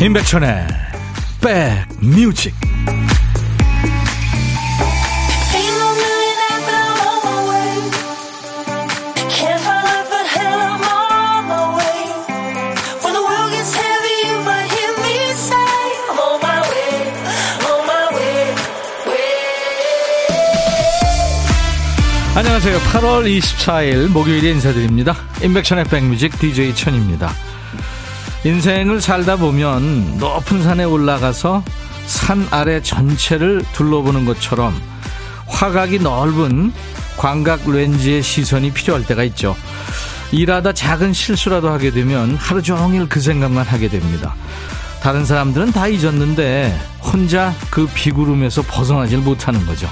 [0.00, 0.66] 임백천의
[1.42, 2.54] 백뮤직
[22.34, 22.78] 안녕하세요.
[22.78, 25.14] 8월 24일 목요일에 인사드립니다.
[25.42, 27.34] 임백천의 백뮤직 DJ 천입니다.
[28.44, 31.62] 인생을 살다 보면 높은 산에 올라가서
[32.06, 34.74] 산 아래 전체를 둘러보는 것처럼
[35.46, 36.72] 화각이 넓은
[37.18, 39.54] 광각 렌즈의 시선이 필요할 때가 있죠.
[40.32, 44.34] 일하다 작은 실수라도 하게 되면 하루 종일 그 생각만 하게 됩니다.
[45.02, 49.88] 다른 사람들은 다 잊었는데 혼자 그 비구름에서 벗어나질 못하는 거죠.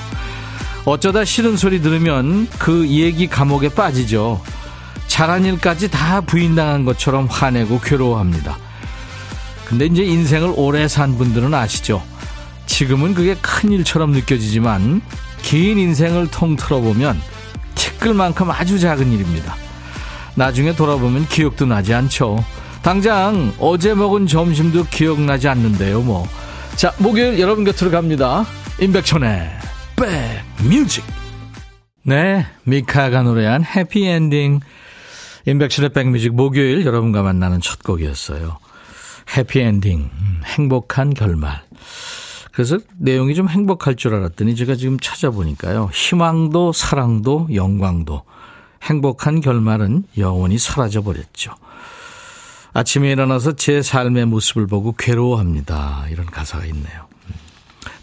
[0.86, 4.40] 어쩌다 싫은 소리 들으면 그 얘기 감옥에 빠지죠.
[5.18, 8.56] 잘한 일까지 다 부인당한 것처럼 화내고 괴로워합니다.
[9.64, 12.00] 근데 이제 인생을 오래 산 분들은 아시죠?
[12.66, 15.02] 지금은 그게 큰 일처럼 느껴지지만
[15.42, 17.20] 긴 인생을 통틀어 보면
[17.74, 19.56] 티끌만큼 아주 작은 일입니다.
[20.36, 22.44] 나중에 돌아보면 기억도 나지 않죠.
[22.82, 26.28] 당장 어제 먹은 점심도 기억나지 않는데요, 뭐.
[26.76, 28.46] 자, 목요일 여러분 곁으로 갑니다.
[28.80, 29.50] 임백천의
[29.96, 31.02] 백뮤직.
[32.04, 34.60] 네, 미카가 노래한 해피엔딩.
[35.48, 38.58] 인백션의 백뮤직 목요일 여러분과 만나는 첫 곡이었어요.
[39.34, 41.62] 해피엔딩, 음, 행복한 결말.
[42.52, 45.88] 그래서 내용이 좀 행복할 줄 알았더니 제가 지금 찾아보니까요.
[45.90, 48.24] 희망도 사랑도 영광도
[48.82, 51.54] 행복한 결말은 영원히 사라져 버렸죠.
[52.74, 56.08] 아침에 일어나서 제 삶의 모습을 보고 괴로워합니다.
[56.10, 57.06] 이런 가사가 있네요.
[57.28, 57.34] 음.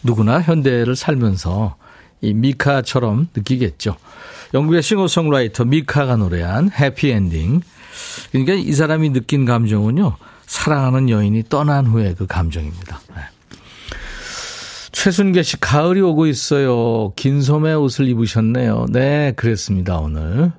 [0.02, 1.76] 누구나 현대를 살면서
[2.22, 3.98] 이 미카처럼 느끼겠죠.
[4.54, 7.62] 영국의 싱어송라이터 미카가 노래한 해피엔딩.
[8.32, 10.16] 그러니까 이 사람이 느낀 감정은요.
[10.46, 13.00] 사랑하는 여인이 떠난 후에 그 감정입니다.
[13.16, 13.22] 네.
[14.92, 17.12] 최순계 씨, 가을이 오고 있어요.
[17.16, 18.86] 긴 소매 옷을 입으셨네요.
[18.92, 20.52] 네, 그랬습니다, 오늘.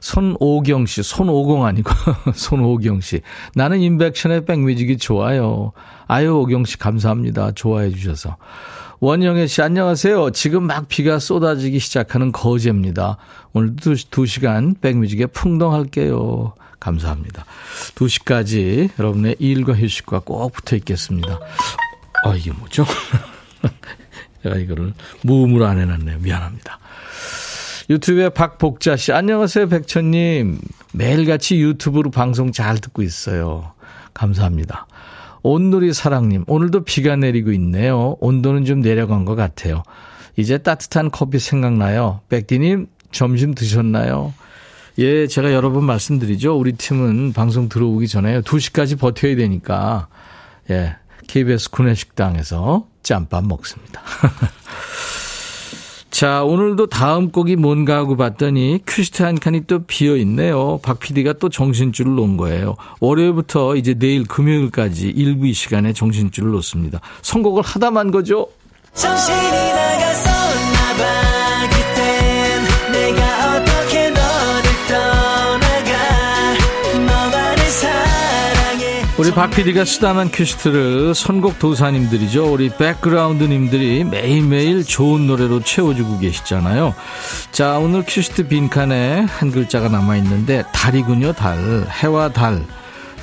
[0.00, 1.90] 손오경 씨, 손오공 아니고,
[2.34, 3.20] 손오경 씨.
[3.54, 5.72] 나는 인백션의 백뮤직이 좋아요.
[6.06, 7.52] 아유, 오경 씨, 감사합니다.
[7.52, 8.36] 좋아해 주셔서.
[9.00, 10.30] 원영애 씨, 안녕하세요.
[10.32, 13.16] 지금 막 비가 쏟아지기 시작하는 거제입니다.
[13.52, 16.54] 오늘도 2시간 백뮤직에 풍덩할게요.
[16.80, 17.44] 감사합니다.
[17.94, 21.38] 2시까지 여러분의 일과 휴식과 꼭 붙어 있겠습니다.
[22.24, 22.84] 아, 이게 뭐죠?
[24.42, 26.18] 제가 이거를 무음으로 안 해놨네요.
[26.18, 26.80] 미안합니다.
[27.90, 30.60] 유튜브에 박복자 씨, 안녕하세요, 백천님.
[30.92, 33.72] 매일같이 유튜브로 방송 잘 듣고 있어요.
[34.12, 34.88] 감사합니다.
[35.42, 38.16] 온누리 사랑님, 오늘도 비가 내리고 있네요.
[38.20, 39.82] 온도는 좀 내려간 것 같아요.
[40.36, 42.20] 이제 따뜻한 커피 생각나요.
[42.28, 44.34] 백디님, 점심 드셨나요?
[44.98, 46.56] 예, 제가 여러 번 말씀드리죠.
[46.56, 50.08] 우리 팀은 방송 들어오기 전에 2시까지 버텨야 되니까,
[50.70, 50.96] 예,
[51.28, 54.02] KBS 구내식당에서 짬밥 먹습니다.
[56.10, 60.80] 자, 오늘도 다음 곡이 뭔가 하고 봤더니 큐시트 한 칸이 또 비어 있네요.
[60.82, 62.76] 박 PD가 또 정신줄을 놓은 거예요.
[63.00, 67.00] 월요일부터 이제 내일 금요일까지 일부 이 시간에 정신줄을 놓습니다.
[67.22, 68.48] 선곡을 하다만 거죠?
[68.94, 71.27] 정신이 나갔었나 봐.
[79.28, 82.50] 우리 박 PD가 쓰다만 큐시트를 선곡 도사님들이죠.
[82.50, 86.94] 우리 백그라운드님들이 매일매일 좋은 노래로 채워주고 계시잖아요.
[87.52, 91.58] 자, 오늘 큐시트 빈칸에 한 글자가 남아있는데 달이군요, 달.
[91.90, 92.64] 해와 달.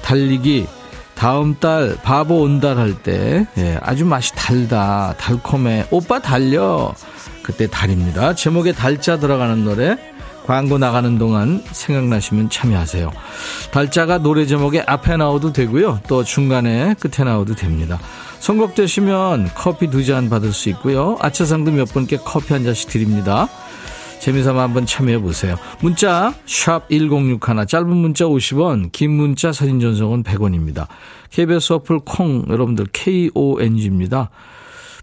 [0.04, 0.68] 달리기.
[1.16, 6.94] 다음 달 바보 온달 할때 예, 아주 맛이 달다 달콤해 오빠 달려
[7.42, 9.98] 그때 달입니다 제목에 달자 들어가는 노래
[10.46, 13.12] 광고 나가는 동안 생각나시면 참여하세요.
[13.72, 16.02] 달자가 노래 제목에 앞에 나오도 되고요.
[16.08, 18.00] 또 중간에 끝에 나오도 됩니다.
[18.40, 21.18] 선곡되시면 커피 두 잔 받을 수 있고요.
[21.20, 23.48] 아차상도 몇 분께 커피 한 잔씩 드립니다.
[24.20, 25.56] 재미삼아 한번 참여해 보세요.
[25.82, 30.88] 문자 1061, 짧은 문자 50원, 긴 문자 사진 전송은 100원입니다.
[31.32, 34.30] KBS 어플 콩 여러분들 KONG입니다.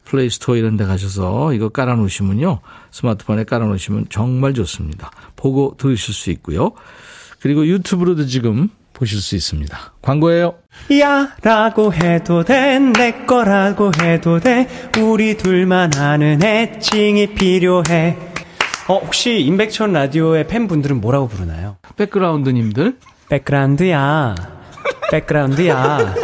[0.04, 2.60] Play Store 이런 데 가셔서 이거 깔아놓으시면요.
[2.90, 5.10] 스마트폰에 깔아놓으시면 정말 좋습니다.
[5.36, 6.72] 보고 들으실 수 있고요.
[7.40, 9.78] 그리고 유튜브로도 지금 보실 수 있습니다.
[10.02, 10.54] 광고예요.
[11.00, 14.68] 야 라고 해도 돼 내 거라고 해도 돼
[14.98, 18.18] 우리 둘만 아는 애칭이 필요해
[18.88, 21.76] 어 혹시 임백천 라디오의 팬분들은 뭐라고 부르나요?
[21.96, 24.34] 백그라운드님들 백그라운드야
[25.10, 26.14] 백그라운드야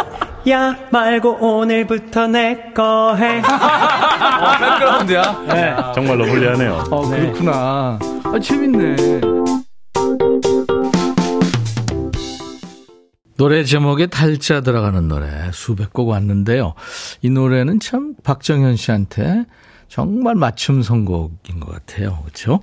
[0.49, 3.39] 야 말고 오늘부터 내 거 해.
[3.43, 5.45] 어, 백그라운드야?
[5.49, 5.77] 네.
[5.95, 6.85] 정말로 불리하네요.
[6.91, 7.21] 어, 네.
[7.21, 7.99] 그렇구나.
[8.25, 9.21] 아, 재밌네.
[13.37, 16.75] 노래 제목에 달자 들어가는 노래 수백 곡 왔는데요.
[17.23, 19.45] 이 노래는 참 박정현 씨한테
[19.89, 22.19] 정말 맞춤 선곡인 것 같아요.
[22.23, 22.61] 그렇죠?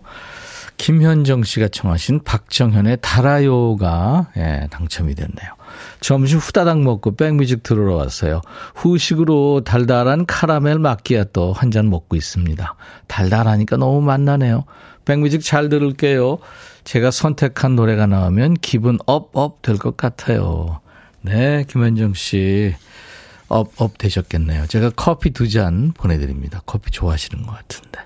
[0.77, 5.51] 김현정 씨가 청하신 박정현의 달아요가 예, 당첨이 됐네요.
[5.99, 8.41] 점심 후다닥 먹고 백뮤직 들으러 왔어요.
[8.75, 12.75] 후식으로 달달한 카라멜 마끼아또 한 잔 먹고 있습니다.
[13.07, 14.65] 달달하니까 너무 맛나네요.
[15.05, 16.37] 백뮤직 잘 들을게요.
[16.83, 20.79] 제가 선택한 노래가 나오면 기분 up up 될 것 같아요.
[21.21, 22.75] 네, 김현정 씨.
[23.47, 24.67] up, up 되셨겠네요.
[24.67, 26.61] 제가 커피 두 잔 보내드립니다.
[26.65, 27.99] 커피 좋아하시는 것 같은데.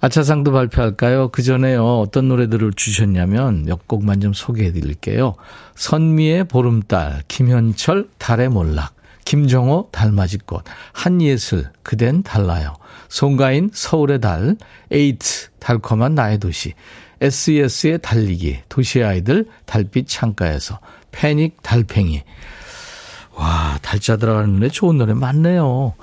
[0.00, 1.28] 아차상도 발표할까요?
[1.28, 2.00] 그 전에요.
[2.00, 5.34] 어떤 노래들을 주셨냐면 몇 곡만 좀 소개해 드릴게요.
[5.74, 12.74] 선미의 보름달, 김현철, 달의 몰락, 김정호, 달맞이꽃, 한예슬, 그댄 달라요.
[13.08, 14.56] 송가인, 서울의 달,
[14.92, 16.74] 에이트, 달콤한 나의 도시,
[17.20, 20.78] SES의 달리기, 도시의 아이들, 달빛 창가에서,
[21.10, 22.22] 패닉, 달팽이.
[23.34, 25.94] 와, 달자 들어가는 노래 좋은 노래 많네요.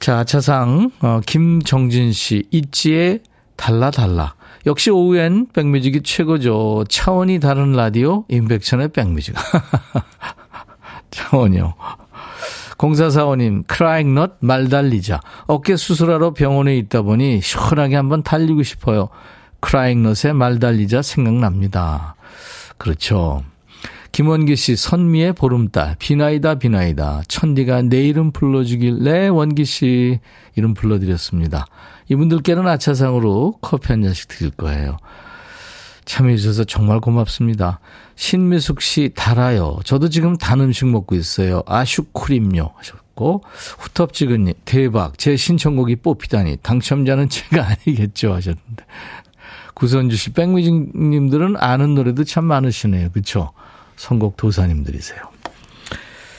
[0.00, 3.20] 자, 차상, 어, 김정진 씨, 있지의
[3.56, 4.34] 달라 달라.
[4.66, 6.84] 역시 오후엔 백뮤직이 최고죠.
[6.88, 9.34] 차원이 다른 라디오, 임백천의 백뮤직.
[11.10, 11.74] 차원이요.
[12.76, 15.20] 공사사원님, 크라잉 넛, 말 달리자.
[15.46, 19.08] 어깨 수술하러 병원에 있다 보니 시원하게 한번 달리고 싶어요.
[19.60, 22.14] 크라잉 넛의 말 달리자 생각납니다.
[22.76, 23.42] 그렇죠.
[24.12, 27.22] 김원기 씨, 선미의 보름달, 비나이다, 비나이다.
[27.28, 30.18] 천디가 내 이름 불러주길래 원기 씨
[30.56, 31.66] 이름 불러드렸습니다.
[32.08, 34.96] 이분들께는 아차상으로 커피 한 잔씩 드릴 거예요.
[36.06, 37.80] 참여해주셔서 정말 고맙습니다.
[38.16, 39.78] 신미숙 씨, 달아요.
[39.84, 41.62] 저도 지금 단 음식 먹고 있어요.
[41.66, 42.70] 아슈크림요.
[42.76, 43.42] 하셨고,
[43.78, 45.18] 후텁지근님, 대박.
[45.18, 46.56] 제 신청곡이 뽑히다니.
[46.62, 48.32] 당첨자는 제가 아니겠죠.
[48.32, 48.84] 하셨는데.
[49.74, 53.10] 구선주 씨, 백뮤직님들은 아는 노래도 참 많으시네요.
[53.10, 53.52] 그쵸?
[53.98, 55.18] 선곡 도사님들이세요.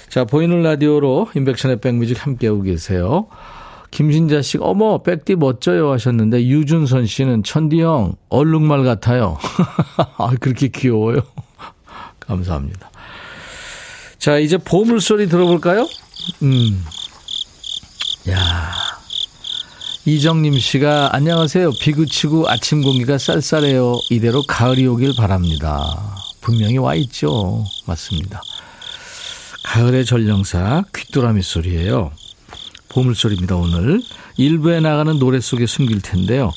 [0.10, 3.28] 자, 보이는 라디오로 인백션의 백뮤직 함께하고 계세요.
[3.92, 9.38] 김신자 씨, 어머, 백디 멋져요 하셨는데, 유준선 씨는 천디 형, 얼룩말 같아요.
[10.18, 11.22] 아, 그렇게 귀여워요.
[12.20, 12.90] 감사합니다.
[14.18, 15.88] 자, 이제 보물소리 들어볼까요?
[16.44, 16.84] 음.
[18.30, 18.72] 야
[20.06, 21.72] 이정님 씨가, 안녕하세요.
[21.82, 24.00] 비 그치고 아침 공기가 쌀쌀해요.
[24.10, 26.16] 이대로 가을이 오길 바랍니다.
[26.50, 27.64] 분명히 와 있죠.
[27.86, 28.42] 맞습니다.
[29.64, 32.12] 가을의 전령사 귀뚜라미 소리예요.
[32.90, 34.02] 보물소리입니다, 오늘.
[34.36, 36.52] 일부에 나가는 노래 속에 숨길 텐데요.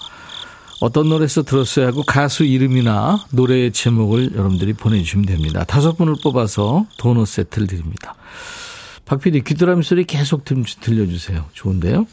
[0.80, 5.62] 어떤 노래에서 들었어야 하고 가수 이름이나 노래의 제목을 여러분들이 보내주시면 됩니다.
[5.64, 8.14] 다섯 분을 뽑아서 도넛 세트를 드립니다.
[9.04, 11.44] 박 PD, 귀뚜라미 소리 계속 들려주세요.
[11.52, 12.06] 좋은데요?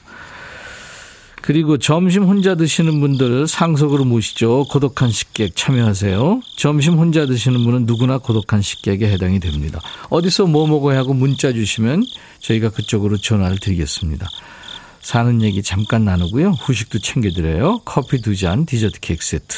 [1.42, 4.66] 그리고 점심 혼자 드시는 분들 상속으로 모시죠.
[4.70, 6.42] 고독한 식객 참여하세요.
[6.58, 9.80] 점심 혼자 드시는 분은 누구나 고독한 식객에 해당이 됩니다.
[10.10, 12.04] 어디서 뭐 먹어야 하고 문자 주시면
[12.40, 14.28] 저희가 그쪽으로 전화를 드리겠습니다.
[15.02, 16.52] 사는 얘기 잠깐 나누고요.
[16.52, 17.82] 후식도 챙겨드려요.
[17.86, 19.56] 커피 두 잔, 디저트 케이크 세트.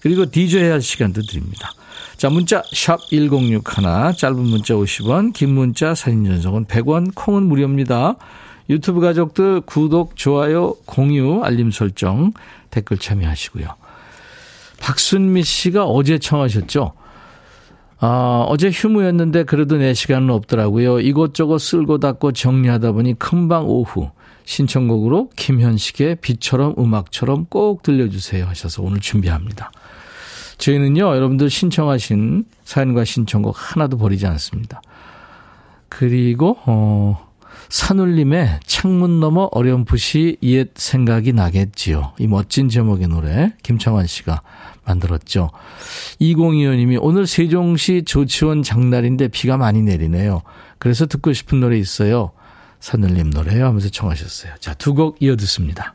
[0.00, 1.72] 그리고 디저해야 할 시간도 드립니다.
[2.16, 3.62] 자, 문자 샵 1061,
[4.16, 8.16] 짧은 문자 50원, 긴 문자 사진 전송은 100원, 콩은 무료입니다.
[8.68, 12.32] 유튜브 가족들 구독, 좋아요, 공유, 알림 설정,
[12.70, 13.68] 댓글 참여하시고요.
[14.80, 16.92] 박순미 씨가 어제 청하셨죠?
[17.98, 21.00] 아, 어제 휴무였는데 그래도 내 시간은 없더라고요.
[21.00, 24.10] 이것저것 쓸고 닦고 정리하다 보니 금방 오후
[24.44, 29.72] 신청곡으로 김현식의 비처럼 음악처럼 꼭 들려주세요 하셔서 오늘 준비합니다.
[30.58, 34.80] 저희는요, 여러분들 신청하신 사연과 신청곡 하나도 버리지 않습니다.
[35.88, 37.25] 그리고, 어,
[37.68, 42.12] 산울림의 창문 너머 어렴풋이 옛 생각이 나겠지요.
[42.18, 44.42] 이 멋진 제목의 노래 김창완 씨가
[44.84, 45.50] 만들었죠.
[46.20, 50.42] 2025님이 오늘 세종시 조치원 장날인데 비가 많이 내리네요.
[50.78, 52.30] 그래서 듣고 싶은 노래 있어요.
[52.80, 54.52] 산울림 노래요 하면서 청하셨어요.
[54.60, 55.94] 자, 두 곡 이어 듣습니다.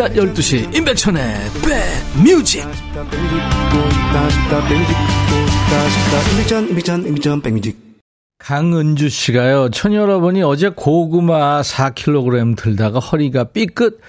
[0.01, 1.23] 낮 12시 임백천의
[7.43, 7.77] 백뮤직
[8.39, 13.99] 강은주 씨가요, 천 여러분이 어제 고구마 4kg 들다가 허리가 삐끗.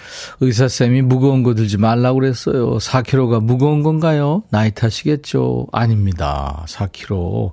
[0.40, 2.78] 의사쌤이 무거운 거 들지 말라고 그랬어요.
[2.78, 4.44] 4kg가 무거운 건가요?
[4.48, 5.66] 나이 탓이겠죠.
[5.72, 6.64] 아닙니다.
[6.68, 7.52] 4kg.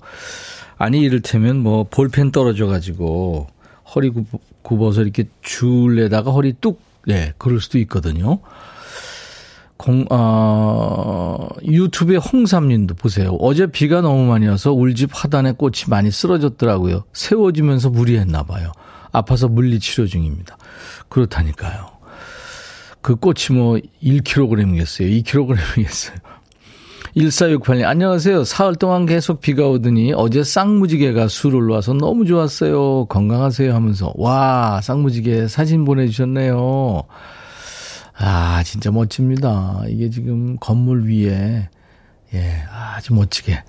[0.78, 3.48] 아니, 이를테면 뭐, 볼펜 떨어져가지고,
[3.94, 4.14] 허리
[4.62, 6.80] 굽어서 이렇게 줄에다가 허리 뚝,
[7.10, 8.40] 예, 그럴 수도 있거든요.
[9.78, 13.38] 공, 어, 유튜브에 홍삼님도 보세요.
[13.40, 17.06] 어제 비가 너무 많이 와서 울집 화단에 꽃이 많이 쓰러졌더라고요.
[17.14, 18.74] 세워지면서 무리했나 봐요.
[19.12, 20.58] 아파서 물리치료 중입니다.
[21.08, 21.92] 그렇다니까요.
[23.02, 25.24] 그 꽃이 뭐 1kg이겠어요.
[25.24, 26.29] 2kg이겠어요.
[27.16, 28.44] 1468님, 안녕하세요.
[28.44, 33.06] 사흘 동안 계속 비가 오더니 어제 쌍무지개가 술 올라와서 너무 좋았어요.
[33.06, 34.14] 건강하세요 하면서.
[34.16, 37.04] 와, 쌍무지개 사진 보내주셨네요.
[38.16, 39.82] 아, 진짜 멋집니다.
[39.88, 41.70] 이게 지금 건물 위에,
[42.34, 43.64] 예, 아주 멋지게.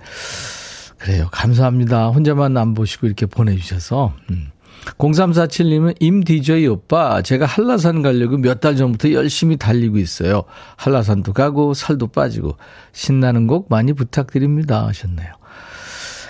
[0.97, 1.27] 그래요.
[1.31, 2.09] 감사합니다.
[2.09, 4.13] 혼자만 안 보시고 이렇게 보내주셔서.
[4.29, 4.51] 음.
[4.97, 10.43] 0347님은 임 DJ 오빠, 제가 한라산 가려고 몇 달 전부터 열심히 달리고 있어요.
[10.75, 12.57] 한라산도 가고 살도 빠지고
[12.91, 15.33] 신나는 곡 많이 부탁드립니다 하셨네요.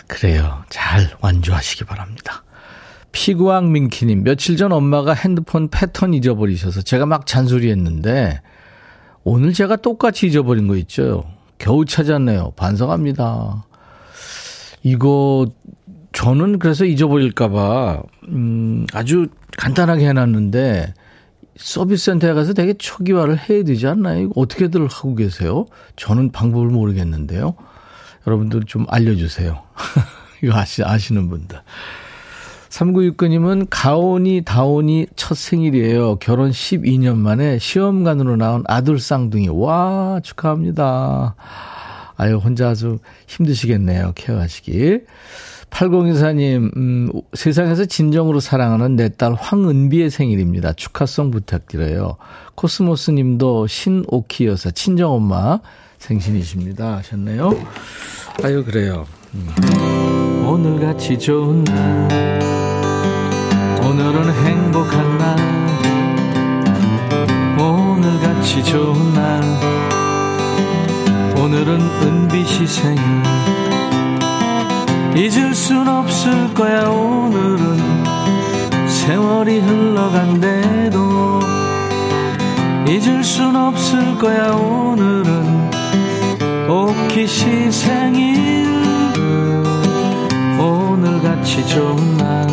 [0.07, 0.63] 그래요.
[0.69, 2.43] 잘 완주하시기 바랍니다.
[3.11, 8.41] 피구왕 민키님, 며칠 전 엄마가 핸드폰 패턴 잊어버리셔서 제가 막 잔소리했는데
[9.23, 11.25] 오늘 제가 똑같이 잊어버린 거 있죠.
[11.57, 12.53] 겨우 찾았네요.
[12.55, 13.65] 반성합니다.
[14.83, 15.47] 이거
[16.13, 19.27] 저는 그래서 잊어버릴까봐 음, 아주
[19.57, 20.93] 간단하게 해놨는데
[21.57, 24.29] 서비스 센터에 가서 되게 초기화를 해야 되지 않나요?
[24.35, 25.65] 어떻게들 하고 계세요?
[25.95, 27.55] 저는 방법을 모르겠는데요.
[28.25, 29.61] 여러분들 좀 알려주세요.
[30.43, 31.59] 이거 아시, 아시는 분들.
[32.69, 36.15] 3969님은 가온이 다온이 첫 생일이에요.
[36.17, 39.49] 결혼 12년 만에 시험관으로 나온 아들 쌍둥이.
[39.49, 41.35] 와, 축하합니다.
[42.15, 44.13] 아유, 혼자 아주 힘드시겠네요.
[44.15, 45.05] 케어하시길.
[45.71, 50.73] 8024님, 음, 세상에서 진정으로 사랑하는 내 딸 황은비의 생일입니다.
[50.73, 52.17] 축하송 부탁드려요.
[52.55, 55.59] 코스모스 님도 신오키 여사, 친정엄마
[55.97, 56.97] 생신이십니다.
[56.97, 57.51] 하셨네요.
[58.43, 59.05] 아유, 그래요.
[59.33, 60.45] 음.
[60.47, 62.41] 오늘같이 좋은 날.
[63.83, 65.35] 오늘은 행복한 날
[67.59, 69.41] 오늘같이 좋은 날
[71.37, 73.01] 오늘은 은빛이 생일
[75.15, 77.77] 잊을 순 없을 거야 오늘은.
[78.87, 81.39] 세월이 흘러간대도
[82.87, 85.69] 잊을 순 없을 거야 오늘은.
[86.69, 88.65] 오키시 생일
[90.59, 92.47] 오늘같이 좋은 날.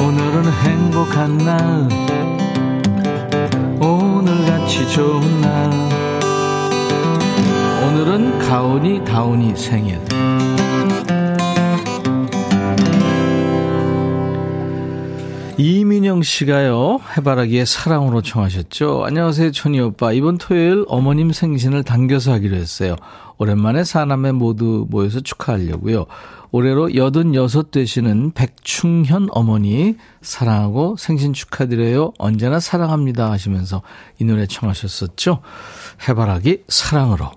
[0.00, 1.88] 오늘은 행복한 날.
[3.80, 5.70] 오늘같이 좋은 날.
[7.84, 10.00] 오늘은 가온이 다온이 생일
[15.58, 19.04] 이민영 씨가요, 해바라기의 사랑으로 청하셨죠.
[19.06, 20.12] 안녕하세요, 천희 오빠.
[20.12, 22.94] 이번 토요일 어머님 생신을 당겨서 하기로 했어요.
[23.38, 26.04] 오랜만에 사남매 모두 모여서 축하하려고요.
[26.50, 32.12] 올해로 86 되시는 백충현 어머니 사랑하고 생신 축하드려요.
[32.18, 33.80] 언제나 사랑합니다 하시면서
[34.18, 35.40] 이 노래 청하셨었죠.
[36.06, 37.30] 해바라기 사랑으로.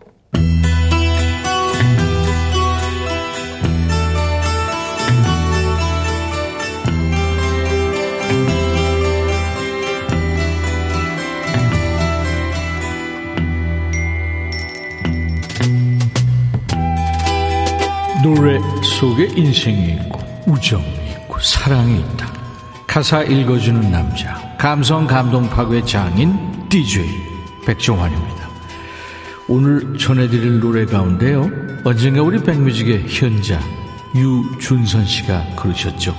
[18.35, 22.31] 노래 속에 인생이 있고 우정이 있고 사랑이 있다.
[22.85, 27.07] 가사 읽어주는 남자 감성 감동 파괴 장인 DJ
[27.65, 28.47] 백종환입니다.
[29.47, 31.49] 오늘 전해드릴 노래 가운데요.
[31.83, 33.59] 언젠가 우리 백뮤직의 현자
[34.13, 36.11] 유준선 씨가 그러셨죠.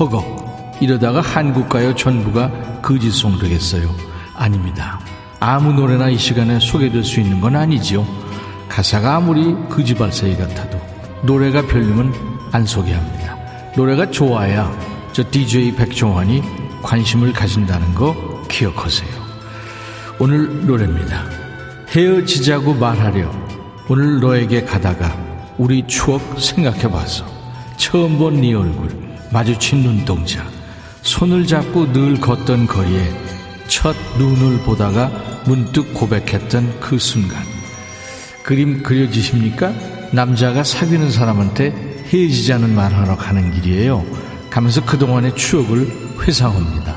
[0.00, 2.50] 허걱 이러다가 한국가요 전부가
[2.82, 3.88] 거짓송 되겠어요.
[4.34, 4.98] 아닙니다.
[5.38, 8.04] 아무 노래나 이 시간에 소개될 수 있는 건 아니지요.
[8.68, 10.91] 가사가 아무리 거지발사이 같아도
[11.22, 12.12] 노래가 별로면
[12.52, 13.36] 안 소개합니다.
[13.76, 14.70] 노래가 좋아야
[15.12, 16.42] 저 DJ 백종환이
[16.82, 19.10] 관심을 가진다는 거 기억하세요.
[20.18, 21.24] 오늘 노래입니다.
[21.88, 23.30] 헤어지자고 말하려
[23.88, 25.16] 오늘 너에게 가다가
[25.58, 27.24] 우리 추억 생각해봐서
[27.76, 28.88] 처음 본 네 얼굴
[29.30, 30.44] 마주친 눈동자
[31.02, 33.12] 손을 잡고 늘 걷던 거리에
[33.68, 35.10] 첫 눈을 보다가
[35.46, 37.42] 문득 고백했던 그 순간
[38.42, 39.72] 그림 그려지십니까?
[40.12, 44.04] 남자가 사귀는 사람한테 헤어지자는 말하러 가는 길이에요.
[44.50, 45.88] 가면서 그동안의 추억을
[46.20, 46.96] 회상합니다.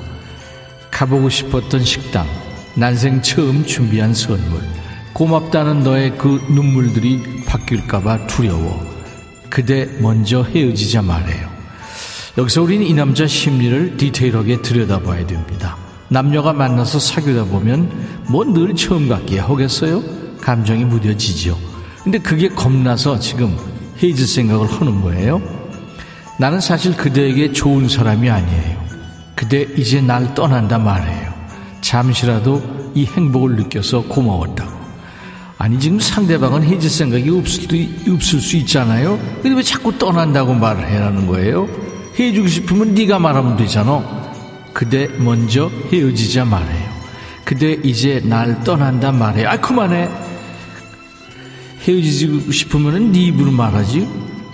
[0.92, 2.28] 가보고 싶었던 식당,
[2.76, 4.62] 난생 처음 준비한 선물,
[5.14, 8.86] 고맙다는 너의 그 눈물들이 바뀔까봐 두려워.
[9.50, 11.50] 그대 먼저 헤어지자 말해요.
[12.38, 15.78] 여기서 우리는 이 남자 심리를 디테일하게 들여다봐야 됩니다.
[16.10, 17.90] 남녀가 만나서 사귀다 보면
[18.28, 20.04] 뭐 늘 처음 같기에 하겠어요?
[20.42, 21.75] 감정이 무뎌지지요.
[22.06, 23.58] 근데 그게 겁나서 지금
[24.02, 25.42] 헤이즈 생각을 하는 거예요.
[26.38, 28.86] 나는 사실 그대에게 좋은 사람이 아니에요.
[29.36, 31.34] 그대 이제 날 떠난다 말해요.
[31.82, 32.62] 잠시라도
[32.94, 34.72] 이 행복을 느껴서 고마웠다고.
[35.58, 37.68] 아니 지금 상대방은 헤이즈 생각이 없을,
[38.14, 39.18] 없을 수 있잖아요.
[39.42, 41.68] 근데 왜 자꾸 떠난다고 말을 해라는 거예요?
[42.20, 44.32] 헤어지고 싶으면 네가 말하면 되잖아.
[44.74, 46.96] 그대 먼저 헤어지자 말해요.
[47.46, 49.50] 그대 이제 날 떠난다 말해요.
[49.50, 50.25] 아 그만해.
[51.88, 54.08] 헤어지고 싶으면 네 입으로 말하지.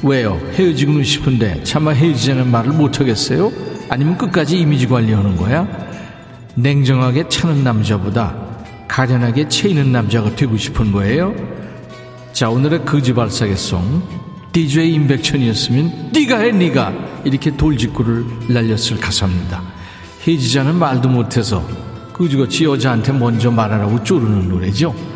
[0.04, 0.38] 왜요?
[0.54, 3.52] 헤어지고는 싶은데 차마 헤어지자는 말을 못하겠어요?
[3.88, 5.66] 아니면 끝까지 이미지 관리하는 거야?
[6.56, 8.36] 냉정하게 차는 남자보다
[8.90, 11.34] 가련하게 채이는 남자가 되고 싶은 거예요?
[12.34, 14.02] 자 오늘의 거지발사계송
[14.52, 19.62] DJ 임백천이었으면 네가 해 네가 이렇게 돌직구를 날렸을 가사입니다.
[20.28, 21.66] 헤어지자는 말도 못해서
[22.12, 25.11] 그지같이 여자한테 먼저 말하라고 쪼르는 노래죠.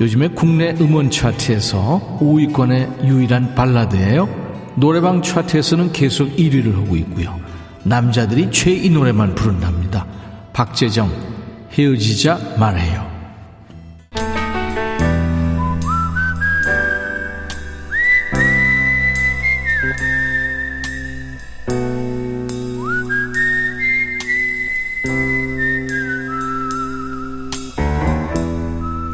[0.00, 4.28] 요즘에 국내 음원 차트에서 5위권의 유일한 발라드예요.
[4.76, 7.40] 노래방 차트에서는 계속 1위를 하고 있고요.
[7.82, 10.06] 남자들이 최이 노래만 부른답니다.
[10.52, 11.10] 박재정
[11.72, 13.06] 헤어지자 말해요.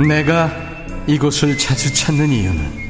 [0.09, 0.62] 내가
[1.07, 2.83] 이곳을 자주 찾는 이유는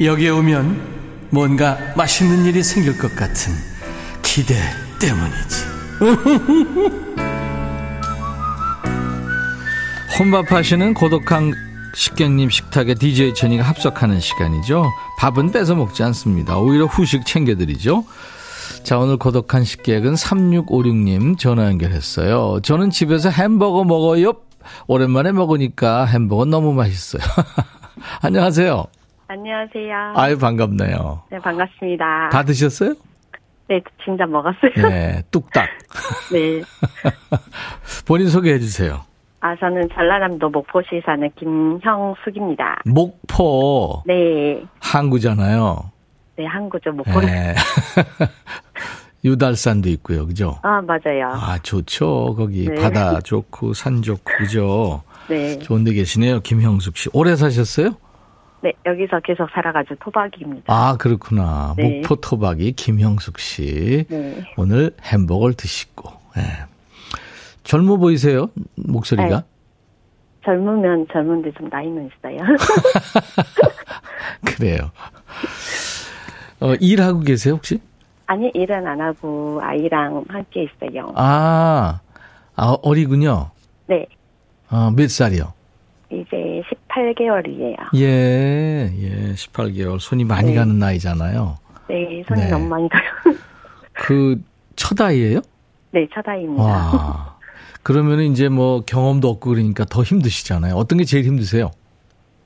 [0.00, 0.98] 여기에 오면
[1.30, 3.52] 뭔가 맛있는 일이 생길 것 같은
[4.22, 4.54] 기대
[5.00, 5.64] 때문이지.
[10.18, 11.52] 혼밥하시는 고독한
[11.94, 14.84] 식객님 식탁에 DJ 천이가 합석하는 시간이죠.
[15.18, 16.58] 밥은 뺏어 먹지 않습니다.
[16.58, 18.04] 오히려 후식 챙겨드리죠.
[18.82, 22.58] 자, 오늘 고독한 식객은 3656님 전화 연결했어요.
[22.62, 24.34] 저는 집에서 햄버거 먹어요.
[24.86, 27.22] 오랜만에 먹으니까 햄버거 너무 맛있어요.
[28.22, 28.84] 안녕하세요.
[29.28, 30.12] 안녕하세요.
[30.16, 31.22] 아유, 반갑네요.
[31.30, 32.30] 네, 반갑습니다.
[32.30, 32.94] 다 드셨어요?
[33.68, 34.72] 네, 진짜 먹었어요.
[34.88, 35.68] 네, 뚝딱.
[36.32, 36.62] 네.
[38.06, 39.02] 본인 소개해 주세요.
[39.40, 42.82] 아, 저는 전라남도 목포시 사는 김형숙입니다.
[42.86, 44.02] 목포.
[44.06, 44.62] 네.
[44.80, 45.92] 항구잖아요.
[46.36, 47.20] 네, 항구죠, 목포.
[47.20, 47.54] 네.
[49.24, 50.58] 유달산도 있고요, 그죠?
[50.62, 51.28] 아, 맞아요.
[51.32, 52.34] 아, 좋죠.
[52.36, 52.74] 거기 네.
[52.76, 55.02] 바다 좋고 산 좋고 그죠?
[55.28, 55.58] 네.
[55.58, 57.10] 좋은 데 계시네요, 김형숙 씨.
[57.12, 57.96] 오래 사셨어요?
[58.62, 60.72] 네, 여기서 계속 살아가지고 토박이입니다.
[60.72, 61.74] 아, 그렇구나.
[61.76, 62.00] 네.
[62.00, 64.04] 목포 토박이 김형숙 씨.
[64.08, 64.44] 네.
[64.56, 66.10] 오늘 햄버거를 드시고.
[66.36, 66.42] 네.
[67.62, 68.48] 젊어 보이세요?
[68.76, 69.40] 목소리가?
[69.40, 69.46] 네.
[70.44, 72.38] 젊으면 젊은데 좀 나이는 있어요.
[74.46, 74.90] 그래요.
[76.60, 77.80] 어, 일하고 계세요, 혹시?
[78.28, 81.10] 아니, 일은 안 하고 아이랑 함께 있어요.
[81.16, 81.98] 아,
[82.54, 83.50] 아 어리군요.
[83.86, 84.06] 네.
[84.68, 85.54] 아, 몇 살이요?
[86.10, 87.76] 이제 18개월이에요.
[87.96, 89.98] 예, 예, 18개월.
[89.98, 90.56] 손이 많이 네.
[90.56, 91.56] 가는 나이잖아요.
[91.88, 92.50] 네, 손이 네.
[92.50, 93.02] 너무 많이 가요.
[93.94, 94.38] 그,
[94.76, 95.40] 첫 아이예요?
[95.92, 96.62] 네, 첫 아이입니다.
[96.62, 97.38] 와.
[97.82, 100.74] 그러면 이제 뭐 경험도 없고 그러니까 더 힘드시잖아요.
[100.74, 101.70] 어떤 게 제일 힘드세요?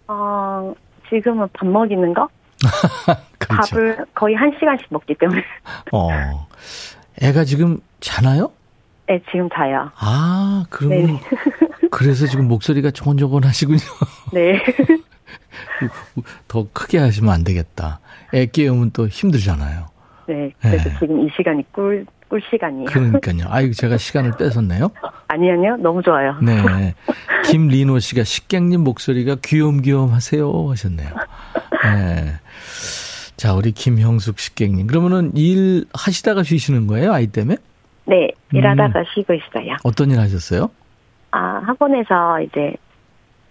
[0.07, 0.73] 어,
[1.09, 2.29] 지금은 밥 먹이는 거?
[3.39, 3.77] 그렇죠.
[3.77, 5.43] 밥을 거의 한 시간씩 먹기 때문에.
[5.93, 6.47] 어.
[7.21, 8.51] 애가 지금 자나요?
[9.07, 9.91] 네, 지금 자요.
[9.97, 11.21] 아, 그러면 네.
[11.91, 13.81] 그래서 지금 목소리가 조곤조곤 하시군요.
[14.33, 14.63] 네.
[16.49, 18.01] 더 크게 하시면 안 되겠다.
[18.33, 19.87] 애 깨우면 또 힘들잖아요.
[20.29, 20.53] 네.
[20.61, 20.97] 그래서 네.
[20.99, 22.87] 지금 이 시간이 꿀, 꿀 시간이에요.
[22.87, 23.47] 그러니까요.
[23.49, 24.91] 아이고, 제가 시간을 뺏었네요.
[25.29, 25.77] 아니, 아니요.
[25.77, 26.39] 너무 좋아요.
[26.41, 26.95] 네.
[27.45, 30.71] 김리노 씨가 식객님 목소리가 귀염귀염 하세요.
[30.71, 31.11] 하셨네요.
[31.85, 32.33] 네.
[33.37, 34.87] 자, 우리 김형숙 식객님.
[34.87, 37.13] 그러면은 일 하시다가 쉬시는 거예요?
[37.13, 37.57] 아이 때문에?
[38.07, 38.29] 네.
[38.53, 39.05] 일하다가 음.
[39.15, 39.77] 쉬고 있어요.
[39.85, 40.71] 어떤 일 하셨어요?
[41.31, 42.75] 아, 학원에서 이제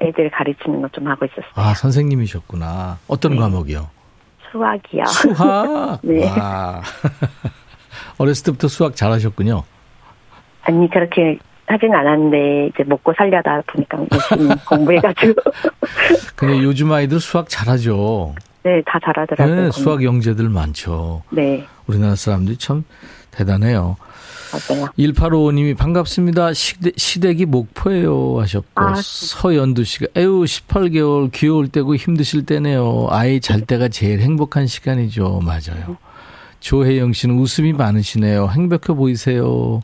[0.01, 1.51] 애들 가르치는 것 좀 하고 있었어요.
[1.55, 2.99] 아, 선생님이셨구나.
[3.07, 3.37] 어떤 네.
[3.39, 3.89] 과목이요?
[4.51, 5.05] 수학이요.
[5.05, 5.99] 수학?
[6.03, 6.29] 네.
[6.29, 6.81] 와.
[8.17, 9.63] 어렸을 때부터 수학 잘하셨군요.
[10.63, 11.37] 아니, 그렇게
[11.71, 15.33] 하진 않았는데, 이제 먹고 살려다 보니까 열심히 공부해가지고.
[16.35, 18.35] 근데 요즘 아이들 수학 잘하죠.
[18.63, 19.55] 네, 다 잘하더라고요.
[19.55, 21.23] 네, 수학 영재들 많죠.
[21.31, 21.65] 네.
[21.87, 22.83] 우리나라 사람들이 참
[23.31, 23.97] 대단해요.
[24.51, 24.87] 맞아요.
[24.99, 26.53] 1855님이 반갑습니다.
[26.53, 33.07] 시댁, 시댁이 목포예요 하셨고 아, 서연두 씨가 에휴 18개월 귀여울 때고 힘드실 때네요.
[33.09, 35.39] 아이 잘 때가 제일 행복한 시간이죠.
[35.43, 35.95] 맞아요.
[36.59, 38.49] 조혜영 씨는 웃음이 많으시네요.
[38.49, 39.81] 행복해 보이세요.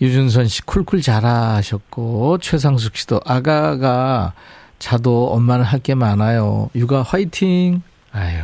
[0.00, 4.32] 유준선 씨 쿨쿨 자라 하셨고 최상숙 씨도 아가가
[4.78, 6.70] 자도 엄마는 할 게 많아요.
[6.74, 7.82] 육아 화이팅.
[8.12, 8.42] 아유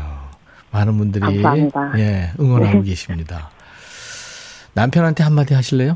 [0.70, 1.98] 많은 분들이 감사합니다.
[1.98, 2.84] 예, 응원하고 네.
[2.90, 3.50] 계십니다.
[4.74, 5.94] 남편한테 한마디 하실래요?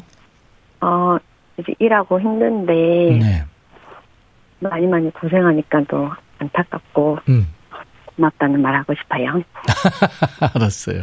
[0.80, 1.18] 어,
[1.58, 3.44] 이제 일하고 힘든데, 네.
[4.60, 7.46] 많이 많이 고생하니까 또 안타깝고, 음.
[8.16, 9.42] 고맙다는 말 하고 싶어요.
[10.54, 11.02] 알았어요.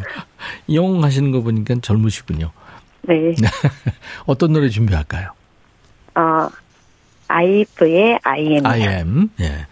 [0.74, 2.50] 용 하시는 거 보니까 젊으시군요.
[3.08, 3.34] 네.
[4.26, 5.32] 어떤 노래 준비할까요?
[6.16, 6.50] 어,
[7.28, 8.66] 아이브의 IM.
[8.66, 9.30] I am.
[9.40, 9.68] 예.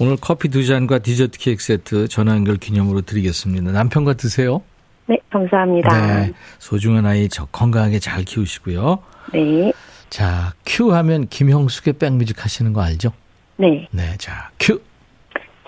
[0.00, 3.70] 오늘 커피 두 잔과 디저트 케이크 세트 전화 연결 기념으로 드리겠습니다.
[3.70, 4.62] 남편과 드세요.
[5.06, 6.22] 네, 감사합니다.
[6.24, 6.32] 네.
[6.58, 8.98] 소중한 아이 저 건강하게 잘 키우시고요.
[9.32, 9.72] 네.
[10.10, 13.12] 자, 큐 하면 김형숙의 백뮤직 하시는 거 알죠?
[13.56, 13.86] 네.
[13.90, 14.80] 네, 자, 큐.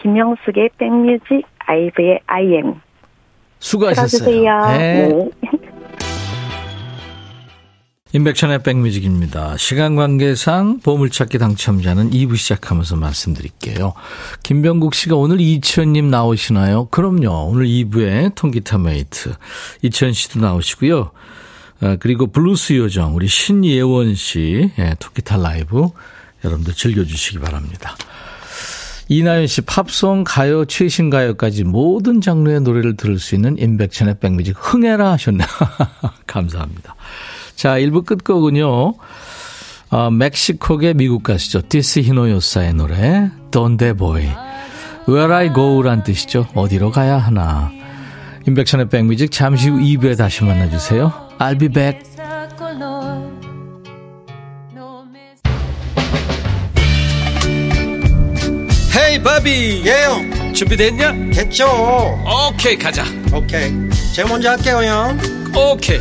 [0.02, 2.74] 김영숙의 백뮤직, 아이브의 I AM.
[3.58, 4.66] 수고하셨어요.
[4.78, 5.08] 네.
[5.08, 5.30] 네.
[8.12, 9.56] 임백천의 백뮤직입니다.
[9.56, 13.94] 시간 관계상 보물찾기 당첨자는 2부 시작하면서 말씀드릴게요.
[14.44, 16.86] 김병국 씨가 오늘 이치현님 나오시나요?
[16.86, 17.48] 그럼요.
[17.50, 19.34] 오늘 2부에 통기타 메이트
[19.82, 21.10] 이치현 씨도 나오시고요.
[21.80, 25.88] 아, 그리고 블루스 요정 우리 신예원 씨 예, 통기타 라이브
[26.44, 27.96] 여러분들 즐겨주시기 바랍니다.
[29.08, 35.12] 이나연 씨 팝송, 가요, 최신 가요까지 모든 장르의 노래를 들을 수 있는 임백천의 백뮤직 흥해라
[35.12, 35.46] 하셨네요.
[36.26, 36.94] 감사합니다.
[37.56, 38.94] 자, 1부 끝곡은요.
[39.90, 41.62] 어, 멕시코계 미국 가수죠.
[41.62, 44.28] 티시 히노호사의 노래 Donde Voy.
[45.08, 46.46] Where I go란 뜻이죠.
[46.54, 47.70] 어디로 가야 하나.
[48.46, 51.12] 인백천의 백뮤직 잠시 후 2부에 다시 만나주세요.
[51.38, 52.00] I'll be back.
[58.96, 61.12] 헤이 바비 예영 준비됐냐?
[61.34, 61.66] 됐죠
[62.50, 63.70] 오케이 가자 오케이
[64.14, 65.18] 제가 먼저 할게요 형
[65.54, 66.00] 오케이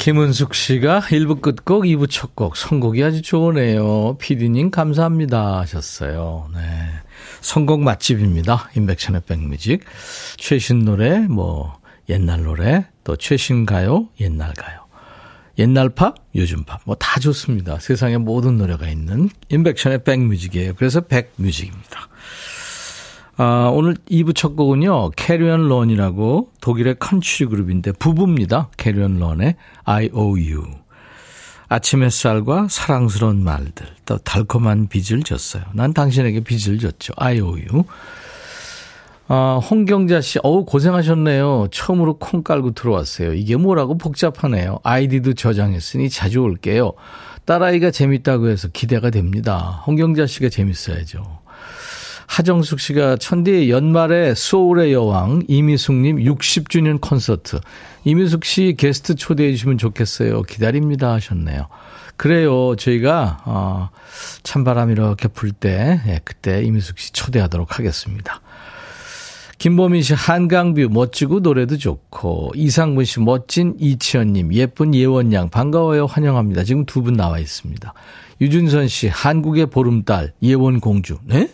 [0.00, 4.16] 김은숙 씨가 1부 끝곡, 2부 첫 곡, 선곡이 아주 좋으네요.
[4.18, 6.48] 피디님 감사합니다 하셨어요.
[6.54, 6.60] 네.
[7.42, 8.70] 선곡 맛집입니다.
[8.74, 9.84] 임백천의 백뮤직.
[10.38, 14.86] 최신 노래, 뭐, 옛날 노래, 또 최신 가요, 옛날 가요.
[15.58, 17.78] 옛날 팝, 요즘 팝, 뭐 다 좋습니다.
[17.78, 20.76] 세상에 모든 노래가 있는 임백천의 백뮤직이에요.
[20.76, 22.08] 그래서 백뮤직입니다.
[23.42, 28.68] 아, 오늘 2부 첫 곡은요, 캐리 앤 론이라고 독일의 컨츄리 그룹인데 부부입니다.
[28.76, 29.54] 캐리 앤 론의
[29.84, 30.66] IOU.
[31.70, 35.62] 아침 햇살과 사랑스러운 말들, 또 달콤한 빚을 졌어요.
[35.72, 37.14] 난 당신에게 빚을 졌죠.
[37.16, 37.84] IOU.
[39.28, 41.68] 아, 홍경자 씨, 어우, 고생하셨네요.
[41.70, 43.32] 처음으로 콩 깔고 들어왔어요.
[43.32, 44.80] 이게 뭐라고 복잡하네요.
[44.82, 46.92] 아이디도 저장했으니 자주 올게요.
[47.46, 49.82] 딸아이가 재밌다고 해서 기대가 됩니다.
[49.86, 51.39] 홍경자 씨가 재밌어야죠.
[52.34, 57.58] 하정숙 씨가 천디 연말에 소울의 여왕 이미숙님 60주년 콘서트.
[58.04, 60.42] 이미숙 씨 게스트 초대해 주시면 좋겠어요.
[60.42, 61.66] 기다립니다 하셨네요.
[62.16, 62.76] 그래요.
[62.76, 63.90] 저희가 어,
[64.44, 68.40] 찬바람 이렇게 불 때 예, 그때 이미숙 씨 초대하도록 하겠습니다.
[69.58, 76.62] 김보민 씨 한강뷰 멋지고 노래도 좋고 이상분 씨 멋진 이치현님 예쁜 예원양 반가워요 환영합니다.
[76.62, 77.92] 지금 두 분 나와 있습니다.
[78.40, 81.50] 유준선 씨 한국의 보름달 예원공주 네?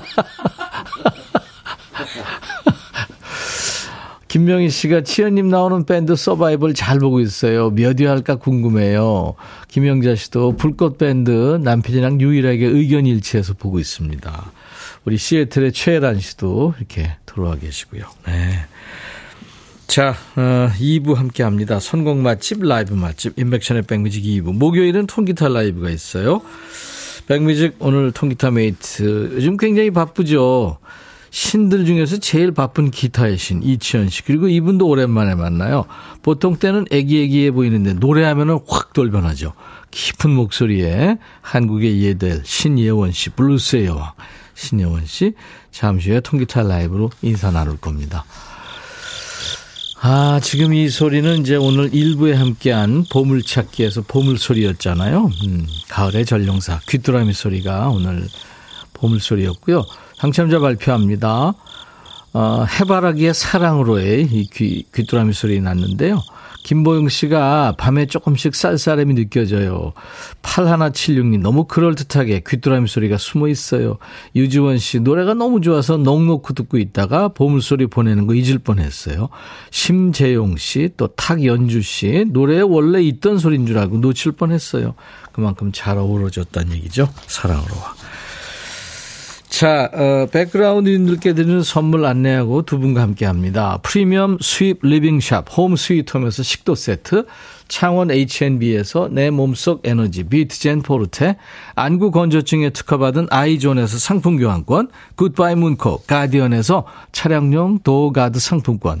[4.28, 7.70] 김명희 씨가 치현님 나오는 밴드 서바이벌 잘 보고 있어요.
[7.70, 9.34] 몇 위 할까 궁금해요.
[9.68, 14.52] 김영자 씨도 불꽃 밴드 남편이랑 유일하게 의견 일치해서 보고 있습니다.
[15.04, 18.02] 우리 시애틀의 최혜란 씨도 이렇게 들어와 계시고요.
[18.26, 18.58] 네.
[19.86, 21.78] 자, 어, 2부 함께 합니다.
[21.78, 24.52] 선곡 맛집, 라이브 맛집, 임백천의 백뮤직 2부.
[24.54, 26.42] 목요일은 통기타 라이브가 있어요.
[27.26, 29.32] 백뮤직 오늘 통기타 메이트.
[29.34, 30.78] 요즘 굉장히 바쁘죠.
[31.30, 35.86] 신들 중에서 제일 바쁜 기타의 신 이치현 씨 그리고 이분도 오랜만에 만나요.
[36.22, 39.52] 보통 때는 애기애기해 보이는데 노래하면은 확 돌변하죠.
[39.90, 44.12] 깊은 목소리에 한국의 예델 신예원 씨 블루스의 여왕
[44.54, 45.34] 신예원 씨
[45.72, 48.24] 잠시 후에 통기타 라이브로 인사 나눌 겁니다.
[50.08, 55.32] 아, 지금 이 소리는 이제 오늘 일부에 함께한 보물찾기에서 보물소리였잖아요.
[55.44, 58.28] 음, 가을의 전령사 귀뚜라미 소리가 오늘
[58.92, 59.84] 보물소리였고요.
[60.20, 61.54] 당첨자 발표합니다.
[62.34, 66.22] 어, 해바라기의 사랑으로의 이 귀, 귀뚜라미 소리 났는데요.
[66.66, 69.92] 김보영 씨가 밤에 조금씩 쌀쌀함이 느껴져요.
[70.42, 73.98] 8176님 너무 그럴듯하게 귀뚜라미 소리가 숨어 있어요.
[74.34, 79.28] 유지원 씨 노래가 너무 좋아서 넉넉히 듣고 있다가 보물소리 보내는 거 잊을 뻔했어요.
[79.70, 84.94] 심재용 씨 또 탁연주 씨 노래에 원래 있던 소리인 줄 알고 놓칠 뻔했어요.
[85.30, 87.08] 그만큼 잘 어우러졌다는 얘기죠.
[87.28, 87.94] 사랑으로 와.
[89.56, 93.78] 자, 어, 백그라운드님들께 드리는 선물 안내하고 두 분과 함께 합니다.
[93.82, 97.24] 프리미엄 수입 리빙샵 홈 스위트홈에서 식도 세트,
[97.66, 101.38] 창원 H&B에서 내 몸속 에너지 비트젠 포르테,
[101.74, 109.00] 안구 건조증에 특허받은 아이존에서 상품 교환권, 굿바이 문코 가디언에서 차량용 도어가드 상품권,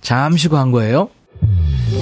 [0.00, 1.08] 잠시 광고예요.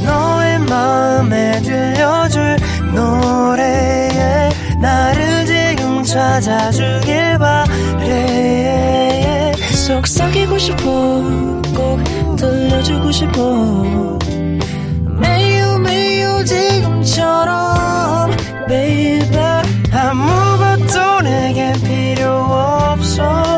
[0.04, 2.56] 너의 마음에 들려줄
[2.94, 9.52] 노래에 나를 지금 찾아주길 바래.
[9.87, 10.82] 속삭이고 싶어
[11.74, 14.18] 꼭 들려주고 싶어.
[15.20, 18.30] 매우 매우 지금처럼
[18.68, 19.28] baby.
[19.92, 23.58] 아무것도 내게 필요 없어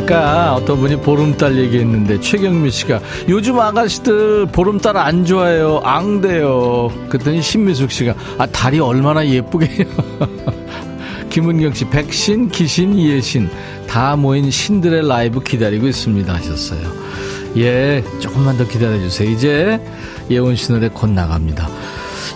[0.00, 5.82] 아까 어떤 분이 보름달 얘기했는데 최경미 씨가 요즘 아가씨들 보름달 안 좋아해요.
[5.84, 6.90] 앙대요.
[7.10, 9.86] 그랬더니 신미숙 씨가 아 달이 얼마나 예쁘게요.
[11.28, 13.50] 김은경 씨 백신, 기신, 이예신
[13.86, 16.80] 다 모인 신들의 라이브 기다리고 있습니다 하셨어요.
[17.58, 19.30] 예, 조금만 더 기다려주세요.
[19.30, 19.80] 이제
[20.30, 21.68] 예원 씨 노래 곧 나갑니다.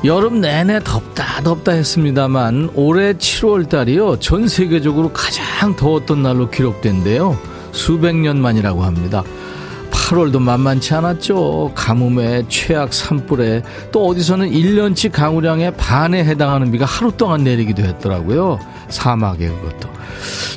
[0.05, 8.16] 여름 내내 덥다 덥다 했습니다만 올해 7월 달이요 전 세계적으로 가장 더웠던 날로 기록된대요 수백
[8.16, 9.22] 년 만이라고 합니다
[9.90, 17.44] 8월도 만만치 않았죠 가뭄에 최악 산불에 또 어디서는 1년치 강우량의 반에 해당하는 비가 하루 동안
[17.44, 18.58] 내리기도 했더라고요
[18.88, 19.94] 사막에 그것도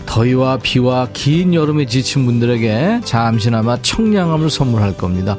[0.06, 5.38] 더위와 비와 긴 여름에 지친 분들에게 잠시나마 청량함을 선물할 겁니다.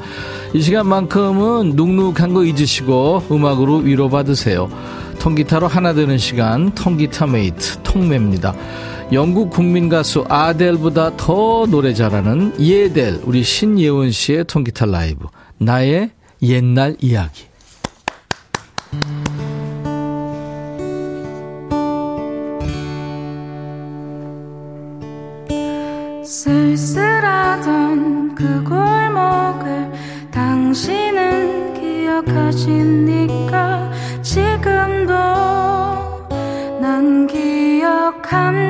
[0.52, 4.68] 이 시간만큼은 눅눅한 거 잊으시고 음악으로 위로받으세요.
[5.18, 8.54] 통기타로 하나 되는 시간 통기타 메이트 통매입니다.
[9.10, 15.26] 영국 국민 가수 아델보다 더 노래 잘하는 예델 우리 신예원 씨의 통기타 라이브.
[15.56, 16.10] 나의
[16.42, 17.46] 옛날 이야기.
[26.22, 29.90] 쓸쓸하던 그 골목을
[30.30, 33.90] 당신은 기억하십니까?
[34.20, 35.14] 지금도
[36.78, 38.67] 난 기억합니다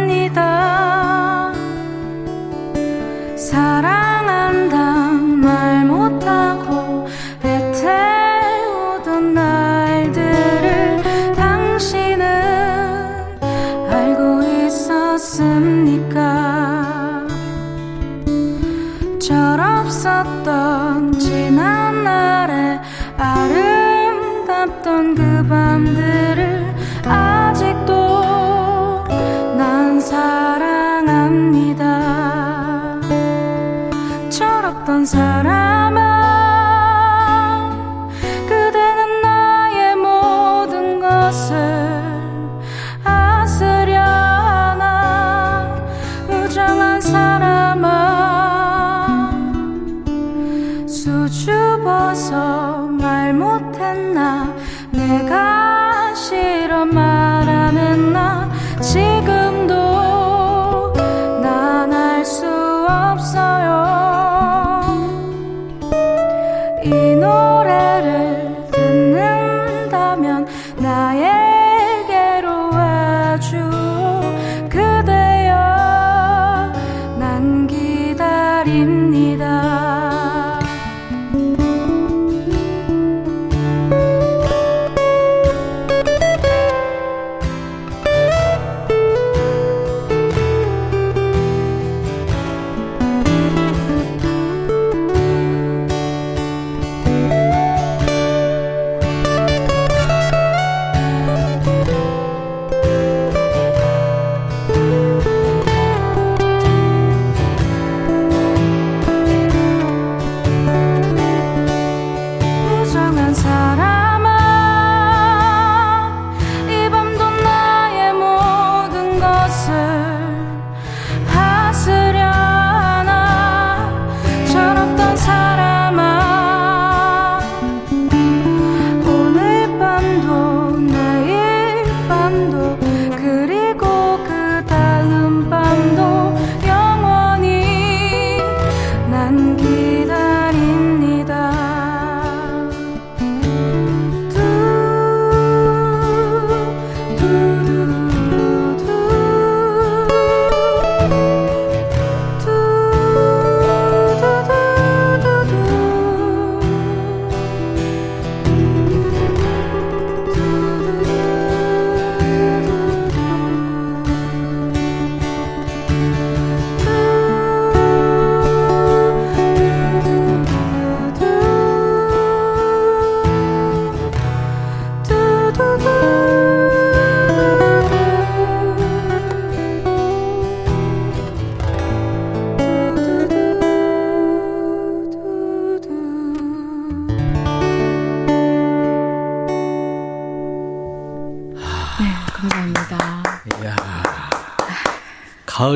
[3.81, 4.08] 사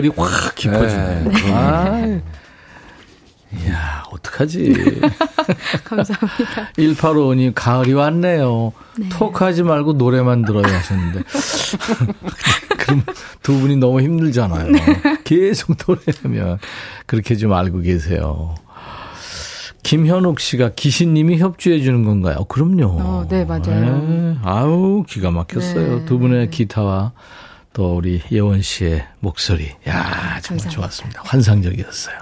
[0.02, 1.22] 가을이 확 깊어지네.
[1.24, 1.52] 네.
[1.52, 2.20] 아,
[3.54, 4.72] 이야, 어떡하지.
[5.84, 6.70] 감사합니다.
[6.76, 8.72] 1855님, 가을이 왔네요.
[8.98, 9.08] 네.
[9.10, 11.22] 톡하지 말고 노래만 들어야 하셨는데.
[12.78, 13.02] 그럼
[13.42, 14.70] 두 분이 너무 힘들잖아요.
[14.70, 14.80] 네.
[15.24, 16.58] 계속 노래하면.
[17.06, 18.54] 그렇게 좀 알고 계세요.
[19.82, 22.36] 김현욱 씨가 기신님이 협조해 주는 건가요?
[22.38, 22.86] 어, 그럼요.
[23.00, 23.62] 어, 네, 맞아요.
[24.06, 24.36] 네.
[24.42, 25.98] 아우, 기가 막혔어요.
[26.00, 26.04] 네.
[26.06, 27.12] 두 분의 기타와
[27.72, 29.68] 또 우리 예원 씨의 목소리.
[29.88, 30.70] 야, 정말 감사합니다.
[30.70, 31.22] 좋았습니다.
[31.24, 32.16] 환상적이었어요.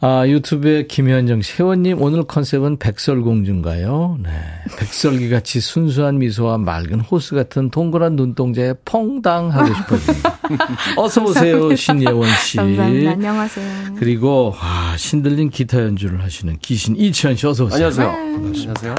[0.00, 4.18] 아, 유튜브에 김현정 씨, 혜원님, 오늘 컨셉은 백설공주인가요?
[4.22, 4.30] 네.
[4.78, 10.38] 백설기 같이 순수한 미소와 맑은 호수 같은 동그란 눈동자에 퐁당 하고 싶어집니다.
[11.00, 12.58] 어서오세요, 신예원 씨.
[12.58, 13.12] 감사합니다.
[13.12, 13.94] 안녕하세요.
[13.98, 17.86] 그리고, 아, 신들린 기타 연주를 하시는 기신 이치현 씨, 어서오세요.
[17.86, 18.10] 안녕하세요.
[18.10, 18.94] 안녕하세요.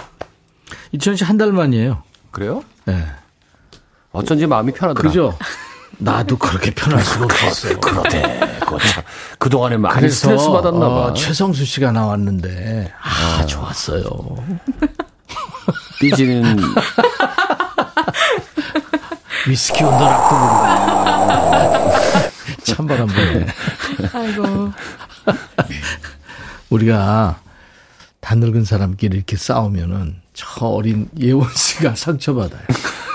[0.93, 2.01] 이치현 씨 한 달 만이에요.
[2.31, 2.63] 그래요?
[2.85, 3.05] 네.
[4.15, 5.07] 어쩐지 마음이 편하더라.
[5.07, 5.37] 그죠?
[5.97, 7.79] 나도 그렇게 편할 수가 없었어요.
[7.79, 8.39] 그러대.
[9.39, 10.95] 그동안에 많이 스트레스 받았나 봐.
[11.05, 13.45] 어, 최성수 씨가 나왔는데 아, 아.
[13.45, 14.03] 좋았어요.
[15.99, 16.57] 삐지는
[19.47, 21.95] 위스키 온도 락도 모르고
[22.63, 23.45] 찬바람 부네.
[24.13, 24.71] 아이고.
[26.69, 27.39] 우리가
[28.19, 32.61] 다 늙은 사람끼리 이렇게 싸우면은 저 어린 예원 씨가 상처받아요.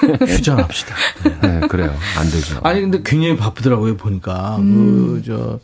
[0.27, 0.95] 휴전합시다.
[1.43, 1.95] 네, 그래요.
[2.19, 2.61] 안 되죠.
[2.63, 4.57] 아니, 근데 굉장히 바쁘더라고요, 보니까.
[4.59, 4.75] 음.
[4.75, 5.61] 그, 저,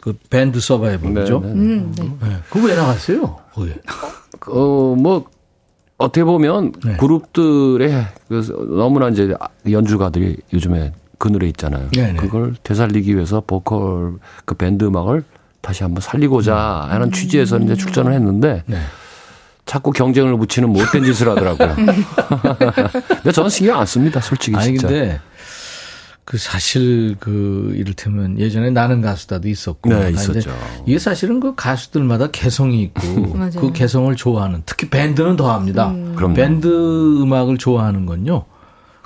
[0.00, 1.40] 그 밴드 서바이벌이죠.
[1.40, 1.60] 네, 네, 네.
[1.60, 2.28] 음, 네.
[2.28, 2.36] 네.
[2.50, 3.38] 그거 왜 나갔어요?
[3.52, 3.72] 거기.
[4.48, 5.26] 어, 뭐,
[5.98, 6.96] 어떻게 보면 네.
[6.96, 9.34] 그룹들의 그 너무나 이제
[9.70, 11.88] 연주가들이 요즘에 그늘에 있잖아요.
[11.90, 12.14] 네네.
[12.14, 15.22] 그걸 되살리기 위해서 보컬 그 밴드 음악을
[15.60, 16.56] 다시 한번 살리고자
[16.90, 17.12] 하는 음.
[17.12, 18.78] 취지에서 이제 출전을 했는데 네.
[19.64, 21.74] 자꾸 경쟁을 붙이는 못된 짓을 하더라고요.
[23.08, 24.56] 근데 저는 신경 안 씁니다, 솔직히.
[24.56, 24.88] 아니, 진짜.
[24.88, 25.20] 근데
[26.24, 29.90] 그 사실 그 이를테면 예전에 나는 가수다도 있었고.
[29.90, 30.50] 네, 있었죠.
[30.86, 35.90] 이게 사실은 그 가수들마다 개성이 있고 그 개성을 좋아하는 특히 밴드는 더 합니다.
[35.90, 36.34] 음.
[36.34, 36.68] 밴드
[37.22, 38.44] 음악을 좋아하는 건요.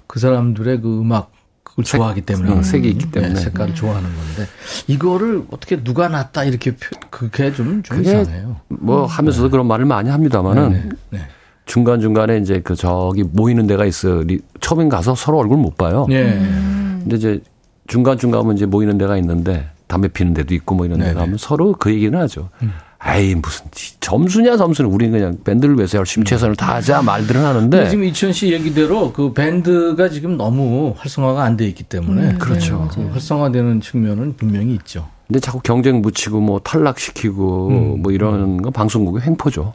[0.07, 1.31] 그 사람들의 그 음악
[1.77, 4.51] 그걸 좋아하기 때문에 음, 색이 있기 때문에 네, 색깔을 좋아하는 건데
[4.87, 6.75] 이거를 어떻게 누가 낫다 이렇게
[7.11, 8.57] 그게 좀, 좀 이상해요.
[8.69, 9.07] 뭐 음.
[9.07, 9.51] 하면서도 네.
[9.51, 11.19] 그런 말을 많이 합니다만은 네, 네, 네.
[11.67, 14.25] 중간 중간에 이제 그 저기 모이는 데가 있어.
[14.61, 16.07] 처음엔 가서 서로 얼굴 못 봐요.
[16.09, 16.23] 네.
[16.23, 17.01] 음.
[17.03, 17.41] 근데 이제
[17.87, 21.73] 중간 중간은 이제 모이는 데가 있는데 담배 피는 데도 있고 뭐 이런 데 가면 서로
[21.73, 22.49] 그 얘기는 하죠.
[22.63, 22.73] 음.
[23.07, 23.65] 아이 무슨
[24.01, 29.13] 점수냐 점수는 우리는 그냥 밴드를 위해서 열심히 최선을 다하자 말들은 하는데 지금 이천 씨 얘기대로
[29.13, 34.75] 그 밴드가 지금 너무 활성화가 안 돼 있기 때문에 음, 그렇죠 네, 활성화되는 측면은 분명히
[34.75, 35.09] 있죠.
[35.29, 38.03] 근데 자꾸 경쟁 붙이고 뭐 탈락시키고 음.
[38.03, 39.73] 뭐 이런 건 방송국의 횡포죠.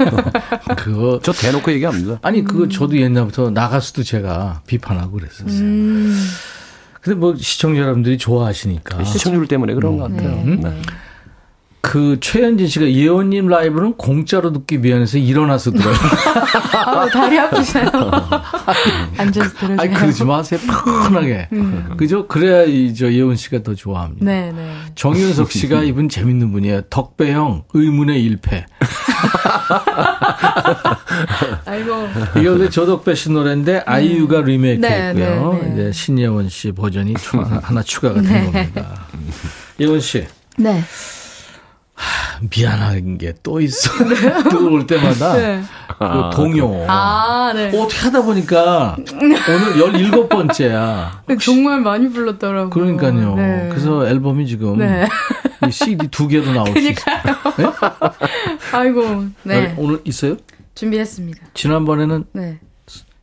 [0.76, 2.18] 그거 저 대놓고 얘기합니다.
[2.22, 5.60] 아니 그거 저도 옛날부터 나가서도 제가 비판하고 그랬었어요.
[5.60, 6.16] 음.
[7.00, 10.30] 근데 뭐 시청자 여러분들이 좋아하시니까 시청률 때문에 그런 것 같아요.
[10.44, 10.56] 네.
[10.56, 10.82] 네.
[11.84, 15.94] 그 최현진 씨가 예원님 라이브는 공짜로 듣기 미안해서 일어나서 들어요.
[16.86, 17.84] 아, 다리 아프세요.
[19.18, 19.76] 앉아서 들으세요.
[19.78, 20.60] 아니 그러지 마세요.
[20.66, 21.46] 편하게.
[21.52, 21.90] 음.
[21.98, 22.26] 그죠?
[22.26, 24.24] 그래야 이저 예원 씨가 더 좋아합니다.
[24.24, 24.74] 네, 네.
[24.94, 26.80] 정윤석 씨가 이분 재밌는 분이에요.
[26.88, 28.64] 덕배형 의문의 일패.
[31.66, 32.08] 아이고.
[32.38, 35.52] 이게 원래 조덕배 씨 노래인데 아이유가 리메이크했고요.
[35.52, 35.72] 네, 네, 네.
[35.74, 37.14] 이제 신예원 씨 버전이
[37.62, 38.44] 하나 추가가 된 네.
[38.50, 39.06] 겁니다.
[39.78, 40.24] 예원 씨.
[40.56, 40.82] 네.
[42.50, 43.90] 미안한 게 또 있어.
[44.50, 45.62] 들어올 때마다 네.
[45.98, 46.84] 그 동요.
[46.88, 47.68] 아, 네.
[47.78, 49.36] 어떻게 하다 보니까 오늘
[50.10, 51.40] 17번째야.
[51.40, 52.70] 정말 많이 불렀더라고요.
[52.70, 53.34] 그러니까요.
[53.36, 53.68] 네.
[53.70, 55.06] 그래서 앨범이 지금 네.
[55.66, 57.16] 이 CD 두 개도 나올 수 있어요.
[57.56, 57.66] 네?
[58.72, 59.24] 아이고.
[59.44, 59.74] 네.
[59.76, 60.36] 오늘 있어요?
[60.74, 61.40] 준비했습니다.
[61.54, 62.58] 지난번에는 네.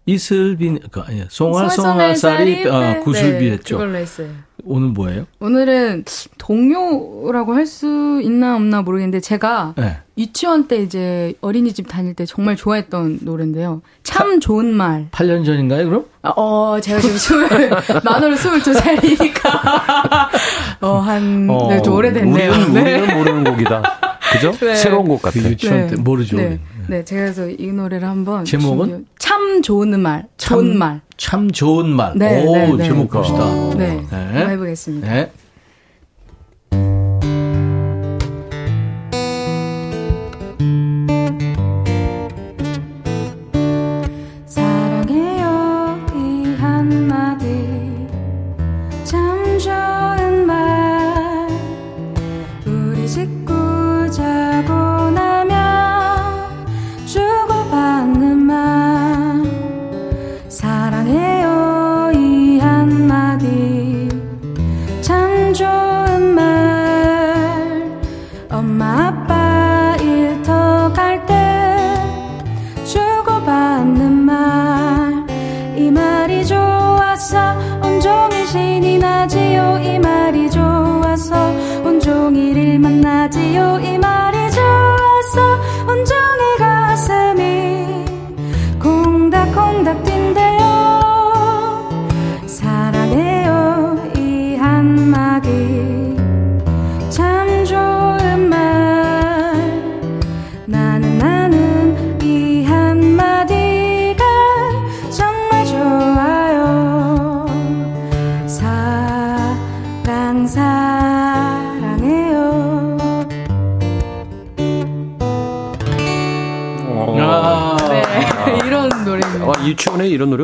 [0.05, 3.77] 이슬빈 그 아니 송화 송화살이 아, 구슬비했죠.
[3.77, 4.29] 그걸로 했어요.
[4.63, 5.25] 오늘 뭐예요?
[5.39, 6.05] 오늘은
[6.37, 9.97] 동요라고 할 수 있나 없나 모르겠는데 제가 네.
[10.17, 13.81] 유치원 때 이제 어린이집 다닐 때 정말 좋아했던 노래인데요.
[14.03, 15.07] 참 파, 좋은 말.
[15.11, 16.05] 8년 전인가요, 그럼?
[16.21, 17.47] 아, 어, 제가 지금 스물,
[18.03, 20.29] 만으로 스물두 살이니까.
[20.81, 22.51] 어, 한, 어, 네, 좀 오래됐네요.
[22.51, 22.81] 우리는, 네.
[22.99, 23.83] 우리는 모르는 곡이다.
[24.33, 24.51] 그죠?
[24.59, 24.75] 네.
[24.75, 25.43] 새로운 곡 같아요.
[25.43, 26.37] 그 유치원 때 모르죠.
[26.37, 26.59] 네.
[26.91, 28.43] 네, 제가 그래서 이 노래를 한번.
[28.43, 29.05] 제목은?
[29.17, 30.27] 참 좋은 말.
[30.35, 30.99] 참, 좋은 말.
[31.15, 32.11] 참 좋은 말.
[32.17, 32.83] 네, 오, 네, 네.
[32.83, 33.45] 제목 봅시다.
[33.77, 33.95] 네.
[33.95, 34.07] 네.
[34.09, 35.07] 한번 해보겠습니다.
[35.09, 35.31] 네.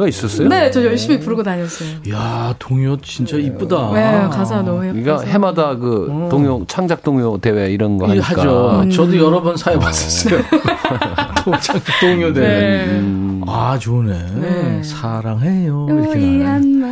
[0.08, 0.48] 노래가 있었어요?
[0.48, 1.90] 네, 저 열심히 부르고 다녔어요.
[2.12, 3.92] 야, 동요 진짜 이쁘다.
[3.94, 5.00] 네, 가사 너무 예뻐.
[5.00, 6.30] 그러니까 해마다 그 음.
[6.30, 8.26] 동요 창작 동요 대회 이런 거 하니까.
[8.26, 8.80] 하죠.
[8.84, 8.90] 음.
[8.90, 10.42] 저도 여러 번 사회 봤었어요.
[11.62, 12.48] 창작 동요 대회.
[12.48, 13.00] 네.
[13.00, 13.42] 음.
[13.48, 14.18] 아, 좋네.
[14.36, 14.84] 네.
[14.84, 15.88] 사랑해요.
[15.90, 16.87] 이렇게 나네.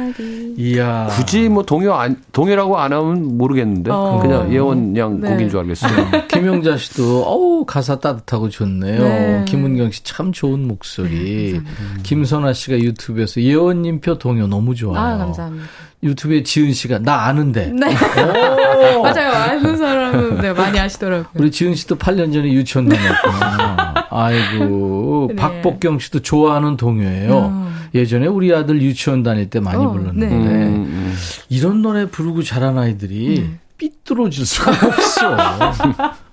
[0.58, 1.08] 이야.
[1.16, 3.92] 굳이 뭐 동요 안, 동요라고 안 하면 모르겠는데.
[3.92, 4.20] 어.
[4.22, 5.30] 그냥 예원 양 네.
[5.30, 5.92] 곡인 줄 알겠어요.
[6.30, 9.00] 김영자 씨도, 어우, 가사 따뜻하고 좋네요.
[9.02, 9.46] 네.
[9.48, 11.54] 김은경 씨 참 좋은 목소리.
[11.54, 11.60] 네,
[12.04, 14.98] 김선아 씨가 유튜브에서 예원님 표 동요 너무 좋아요.
[15.00, 15.66] 아, 감사합니다.
[16.04, 17.72] 유튜브에 지은 씨가 나 아는데.
[17.74, 17.88] 네.
[19.02, 19.32] 맞아요.
[19.32, 21.26] 아는 사람은 네, 많이 아시더라고요.
[21.34, 23.95] 우리 지은 씨도 8년 전에 유치원 다녔구나.
[24.10, 25.28] 아이고.
[25.34, 25.36] 네.
[25.36, 27.48] 박복경 씨도 좋아하는 동요예요.
[27.48, 27.76] 음.
[27.94, 30.36] 예전에 우리 아들 유치원 다닐 때 많이 어, 불렀는데 네.
[30.36, 31.16] 음, 음.
[31.50, 33.60] 이런 노래 부르고 자란 아이들이 네.
[33.78, 35.38] 삐뚤어질 수가 없어.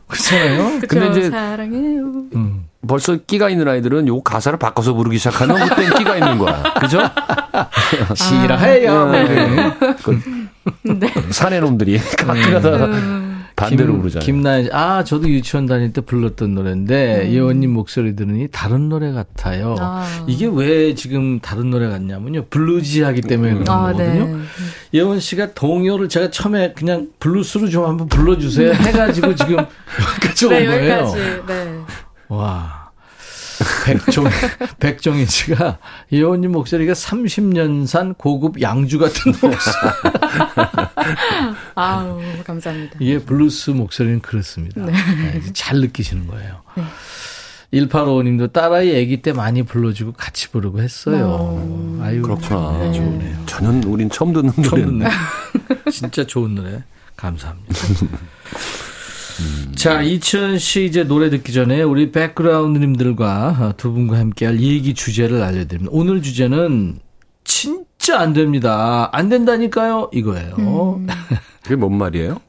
[0.09, 0.81] 그렇잖아요.
[0.89, 2.03] 근데 이제 사랑해요.
[2.35, 2.65] 음.
[2.87, 6.63] 벌써 끼가 있는 아이들은 요 가사를 바꿔서 부르기 시작하면 그땐 끼가 있는 거야.
[6.81, 7.01] 그죠?
[8.15, 8.93] 싫어해요.
[8.93, 9.75] 아, 네.
[10.03, 10.21] 그,
[10.83, 11.09] 네.
[11.31, 13.22] 사내 놈들이 가끔가다 음.
[13.69, 14.25] 반대로 부르잖아요.
[14.25, 17.33] 김나연 아 저도 유치원 다닐 때 불렀던 노래인데 음.
[17.33, 19.77] 예원님 목소리 들으니 다른 노래 같아요.
[19.81, 20.25] 아.
[20.27, 24.27] 이게 왜 지금 다른 노래 같냐면요 블루지하기 때문에 그런 아, 거거든요.
[24.27, 24.43] 네.
[24.95, 30.67] 예원 씨가 동요를 제가 처음에 그냥 블루스로 좀 한번 불러주세요 해가지고 지금 여기까지 온 네,
[30.67, 30.93] 거예요.
[30.95, 31.17] 여기까지.
[31.47, 31.81] 네.
[32.29, 32.82] 와.
[33.85, 34.25] 백종,
[34.79, 35.79] 백종인 씨가
[36.11, 39.93] 예원님 목소리가 30년산 고급 양주 같은 목소리.
[41.75, 42.97] 아우, 감사합니다.
[43.01, 44.85] 이게 블루스 목소리는 그렇습니다.
[44.85, 44.93] 네.
[44.93, 46.63] 네, 잘 느끼시는 거예요.
[46.77, 46.85] 네.
[47.73, 51.27] 1855님도 딸아이 아기 때 많이 불러주고 같이 부르고 했어요.
[51.41, 52.01] 어.
[52.03, 52.79] 아유, 그렇구나.
[52.79, 52.93] 네.
[52.93, 53.47] 좋네요.
[53.47, 55.11] 저는 우린 처음 듣는 노래.
[55.91, 56.83] 진짜 좋은 노래.
[57.17, 57.75] 감사합니다.
[59.41, 59.73] 음.
[59.75, 65.91] 자, 이천 씨 이제 노래 듣기 전에 우리 백그라운드님들과 두 분과 함께할 얘기 주제를 알려드립니다.
[65.93, 66.99] 오늘 주제는
[67.45, 69.09] 진짜 안 됩니다.
[69.13, 70.11] 안 된다니까요.
[70.13, 70.55] 이거예요.
[70.59, 71.07] 음.
[71.63, 72.41] 그게 뭔 말이에요?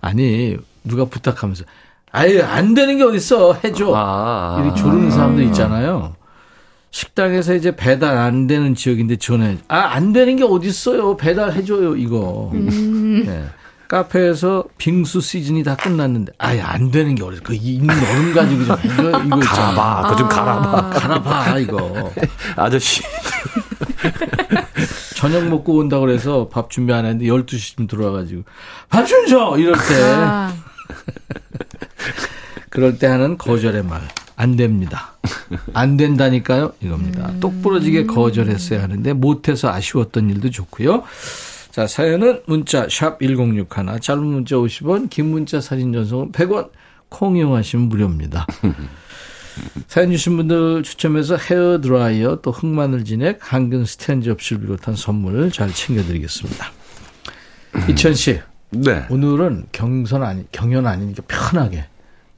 [0.00, 1.64] 아니, 누가 부탁하면서
[2.10, 3.58] 아유, 안 되는 게 어딨어.
[3.64, 3.92] 해줘.
[3.94, 4.60] 아.
[4.62, 6.14] 이렇게 조르는 사람도 있잖아요.
[6.90, 9.58] 식당에서 이제 배달 안 되는 지역인데 전해.
[9.66, 11.16] 아, 안 되는 게 어딨어요.
[11.16, 12.50] 배달 해줘요, 이거.
[12.54, 13.24] 음.
[13.26, 13.44] 네.
[13.94, 17.42] 카페에서 빙수 시즌이 다 끝났는데 아예 안 되는 게 어딨어.
[17.44, 19.22] 그 있는 얼음 가지고 좀 해줘.
[19.24, 20.02] 이거 갈아봐.
[20.02, 20.78] 그거 좀 갈아봐.
[20.78, 20.90] 아.
[20.90, 22.12] 갈아봐, 이거.
[22.56, 23.02] 아저씨.
[25.14, 28.42] 저녁 먹고 온다 그래서 밥 준비 안 했는데 12시쯤 들어와가지고
[28.88, 29.54] 밥 좀 줘!
[29.58, 30.02] 이럴 때.
[30.02, 30.52] 아.
[32.70, 34.02] 그럴 때 하는 거절의 말.
[34.34, 35.12] 안 됩니다.
[35.72, 36.72] 안 된다니까요?
[36.80, 37.28] 이겁니다.
[37.28, 37.38] 음.
[37.38, 41.04] 똑부러지게 거절했어야 하는데 못해서 아쉬웠던 일도 좋고요.
[41.74, 43.66] 자, 사연은 문자 샵 1061,
[44.00, 46.70] 짧은 문자 50원, 긴 문자 사진 전송은 100원,
[47.08, 48.46] 콩 이용하시면 무료입니다.
[49.88, 55.68] 사연 주신 분들 추첨해서 헤어 드라이어 또 흑마늘 진액, 항균 스탠 접시를 비롯한 선물 잘
[55.72, 56.70] 챙겨드리겠습니다.
[57.90, 58.38] 이천 씨.
[58.70, 59.06] 네.
[59.10, 61.86] 오늘은 경선 아니, 경연 아니니까 편하게.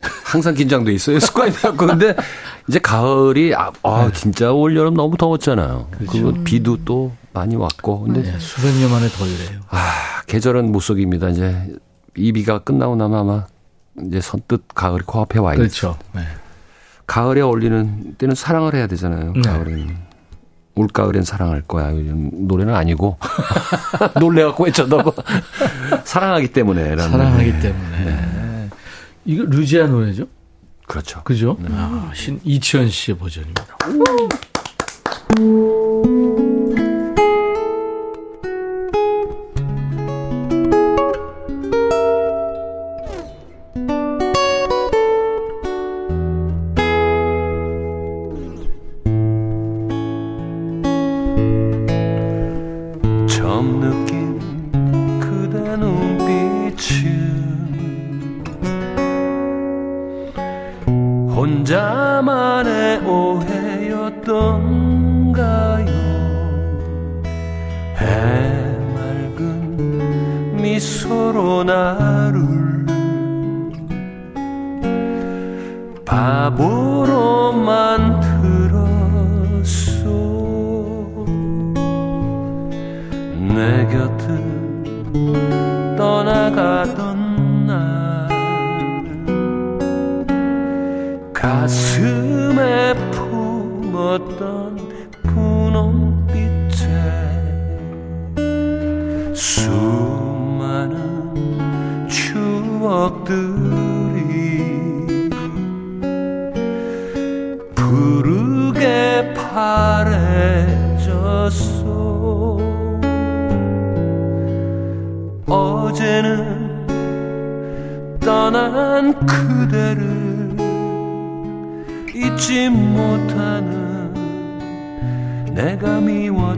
[0.00, 1.20] 항상 긴장돼 있어요.
[1.20, 1.86] 습관이 돼갖고.
[1.86, 2.16] 근데
[2.68, 4.12] 이제 가을이, 아, 아 네.
[4.12, 5.88] 진짜 올 여름 너무 더웠잖아요.
[5.90, 6.12] 그렇죠.
[6.12, 8.00] 그리고 비도 또 많이 왔고.
[8.00, 8.22] 근데.
[8.22, 9.60] 네, 수백 년 만에 더위래요.
[9.68, 11.28] 아, 계절은 못 속입니다.
[11.28, 11.74] 이제
[12.16, 13.46] 이 비가 끝나고 나면 아마
[14.04, 15.58] 이제 선뜻 가을이 코앞에 와 있죠.
[15.60, 15.98] 그렇죠.
[16.12, 16.22] 네.
[17.06, 19.32] 가을에 어울리는 때는 사랑을 해야 되잖아요.
[19.32, 19.42] 네.
[19.42, 20.06] 가을에는.
[20.74, 21.90] 올가을엔 사랑할 거야.
[21.90, 23.16] 이런 노래는 아니고.
[24.20, 25.02] 놀래갖고 외쳐도
[26.04, 26.96] 사랑하기 때문에.
[26.96, 28.04] 사랑하기 때문에.
[28.04, 28.68] 네.
[29.24, 30.26] 이거 루지아 노래죠?
[30.86, 31.22] 그렇죠.
[31.24, 31.56] 그죠?
[31.60, 31.68] 네.
[31.72, 33.76] 아, 신 이치현 씨의 버전입니다.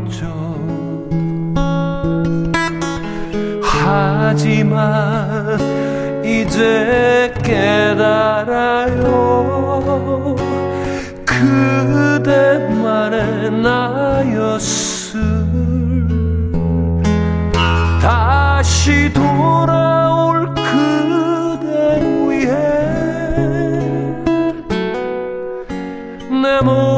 [0.09, 0.27] 멈춰
[3.63, 5.59] 하지만
[6.25, 9.05] 이제 깨달아요
[11.27, 13.17] 그대만의
[13.63, 15.21] 나였을
[18.01, 22.55] 다시 돌아올 그대 위해
[26.31, 26.97] 내 몸.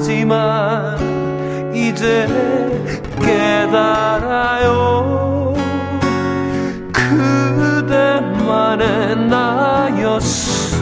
[0.00, 0.96] 하지만
[1.74, 2.26] 이제
[3.20, 4.72] 깨달아요.
[7.60, 10.79] 그대만의 나였음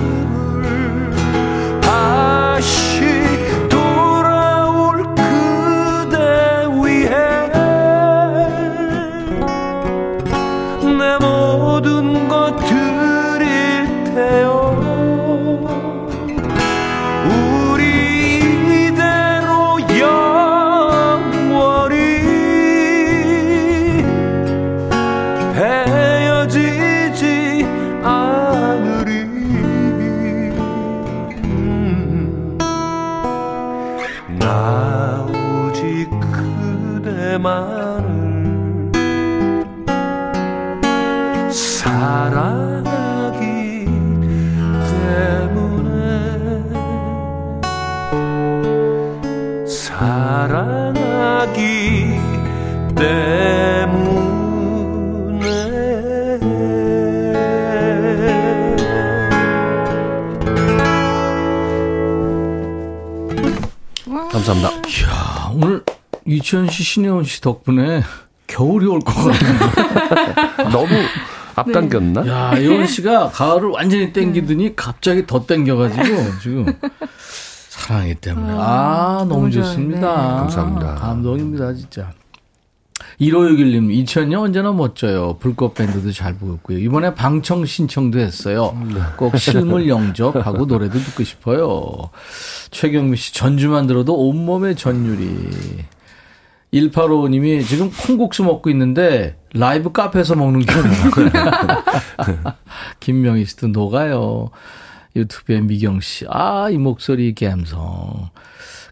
[66.79, 68.03] 씨, 신혜원 씨 덕분에
[68.47, 70.71] 겨울이 올 것 같아요.
[70.71, 70.89] 너무
[71.57, 72.23] 앞당겼나?
[72.23, 72.31] 네.
[72.31, 76.67] 야, 예원 씨가 가을을 완전히 땡기더니 갑자기 더 땡겨가지고 지금
[77.69, 78.53] 사랑하기 때문에.
[78.53, 80.01] 아, 아 너무, 좋습니다.
[80.01, 80.39] 네.
[80.39, 80.95] 감사합니다.
[80.95, 82.13] 감동입니다, 진짜.
[83.21, 85.37] 1561님, 2000년 언제나 멋져요.
[85.41, 86.79] 불꽃 밴드도 잘 부르고요.
[86.79, 88.77] 이번에 방청 신청도 했어요.
[89.17, 92.11] 꼭 실물 영접하고 노래도 듣고 싶어요.
[92.71, 95.49] 최경미 씨, 전주만 들어도 온몸에 전율이.
[96.73, 101.11] 1855님이 지금 콩국수 먹고 있는데 라이브 카페에서 먹는 기분이에요.
[103.01, 104.51] 김명희 씨도 녹아요.
[105.17, 108.31] 유튜브에 미경 씨, 아, 이 목소리 감성.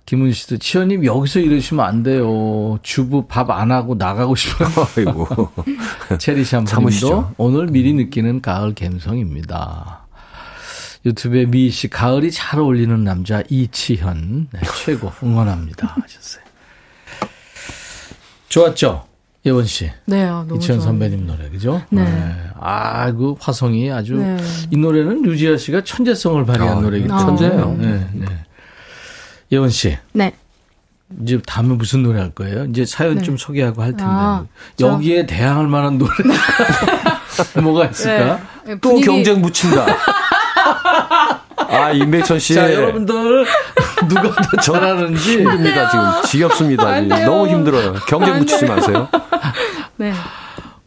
[0.07, 2.79] 김은 씨도 치현님 여기서 이러시면 안 돼요.
[2.83, 4.68] 주부 밥 안 하고 나가고 싶어요.
[4.97, 5.51] 아이고.
[6.18, 10.07] 체리 샴푸님도 오늘 미리 느끼는 가을 감성입니다.
[11.05, 16.46] 유튜브에 미희 씨 가을이 잘 어울리는 남자 이치현 네, 최고 응원합니다 하셨어요.
[18.49, 19.05] 좋았죠?
[19.45, 19.91] 예원 씨.
[20.07, 21.81] 네, 아, 너무 이치현 선배님 노래, 그죠?
[21.91, 22.03] 네.
[22.03, 22.35] 네.
[22.59, 24.37] 아, 그 화성이 아주, 네.
[24.73, 27.25] 이 노래는 유지아 씨가 천재성을 발휘한 아, 노래이기 때문에.
[27.25, 27.77] 천재예요.
[27.79, 28.27] 네, 네.
[29.53, 29.97] 예원 씨.
[30.13, 30.33] 네.
[31.23, 32.65] 이제 다음에 무슨 노래 할 거예요?
[32.65, 33.23] 이제 사연 네.
[33.23, 34.05] 좀 소개하고 할 텐데.
[34.05, 34.45] 아,
[34.81, 36.11] 여기에 대항할 만한 노래
[37.63, 38.41] 뭐가 있을까?
[38.65, 38.75] 네.
[38.81, 39.07] 또 분위기...
[39.07, 39.87] 경쟁 붙인다.
[41.57, 42.55] 아, 임백천 씨.
[42.55, 43.47] 자, 여러분들,
[44.09, 45.39] 누가 더 잘하는지.
[45.39, 46.05] 힘듭니다, 지금.
[46.31, 47.01] 지겹습니다.
[47.25, 47.95] 너무 힘들어요.
[48.09, 49.09] 경쟁 붙이지 마세요.
[49.97, 50.13] 네.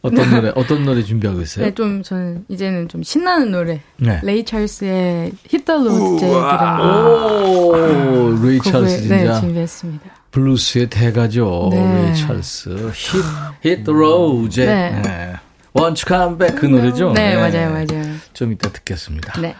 [0.02, 1.66] 어떤 노래, 어떤 노래 준비하고 있어요?
[1.66, 3.82] 네, 좀, 저는, 이제는 좀 신나는 노래.
[3.98, 4.18] 네.
[4.22, 6.86] 레이 찰스의 Hit the Road Jack이라는.
[6.86, 9.16] 오, 레이 찰스 진짜.
[9.16, 10.04] 네, 준비했습니다.
[10.30, 11.68] 블루스의 대가죠.
[11.70, 12.02] 네.
[12.02, 12.70] 레이 찰스.
[12.70, 13.28] Hit,
[13.64, 14.74] hit the Road Jack.
[14.74, 15.02] 네.
[15.02, 15.32] 네.
[15.72, 17.12] 원츠 컴백 그 노래죠?
[17.12, 18.14] 네, 네, 맞아요, 맞아요.
[18.32, 19.40] 좀 이따 듣겠습니다.
[19.40, 19.54] 네.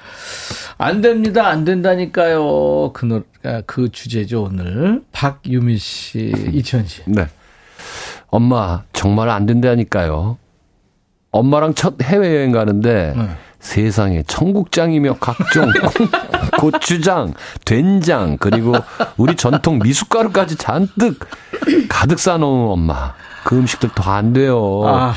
[0.83, 2.93] 안 됩니다, 안 된다니까요.
[2.95, 5.03] 그 노래, 아, 그 주제죠, 오늘.
[5.12, 7.03] 박유미 씨, 이천 씨.
[7.07, 7.26] 네.
[8.28, 10.39] 엄마 정말 안 된다니까요.
[11.33, 13.28] 엄마랑 첫 해외여행 가는데 네.
[13.61, 15.70] 세상에 청국장이며 각종
[16.59, 17.35] 고추장,
[17.66, 18.72] 된장 그리고
[19.18, 21.20] 우리 전통 미숫가루까지 잔뜩
[21.91, 23.12] 가득 싸놓은 엄마.
[23.45, 24.83] 그 음식들 더 안 돼요.
[24.87, 25.14] 아.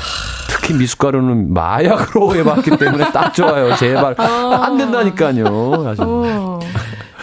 [0.64, 3.74] 특히 미숫가루는 마약으로 해봤기 때문에 딱 좋아요.
[3.76, 4.60] 제발 아.
[4.64, 5.84] 안 된다니까요.
[5.86, 6.02] 아주.
[6.02, 6.60] 어.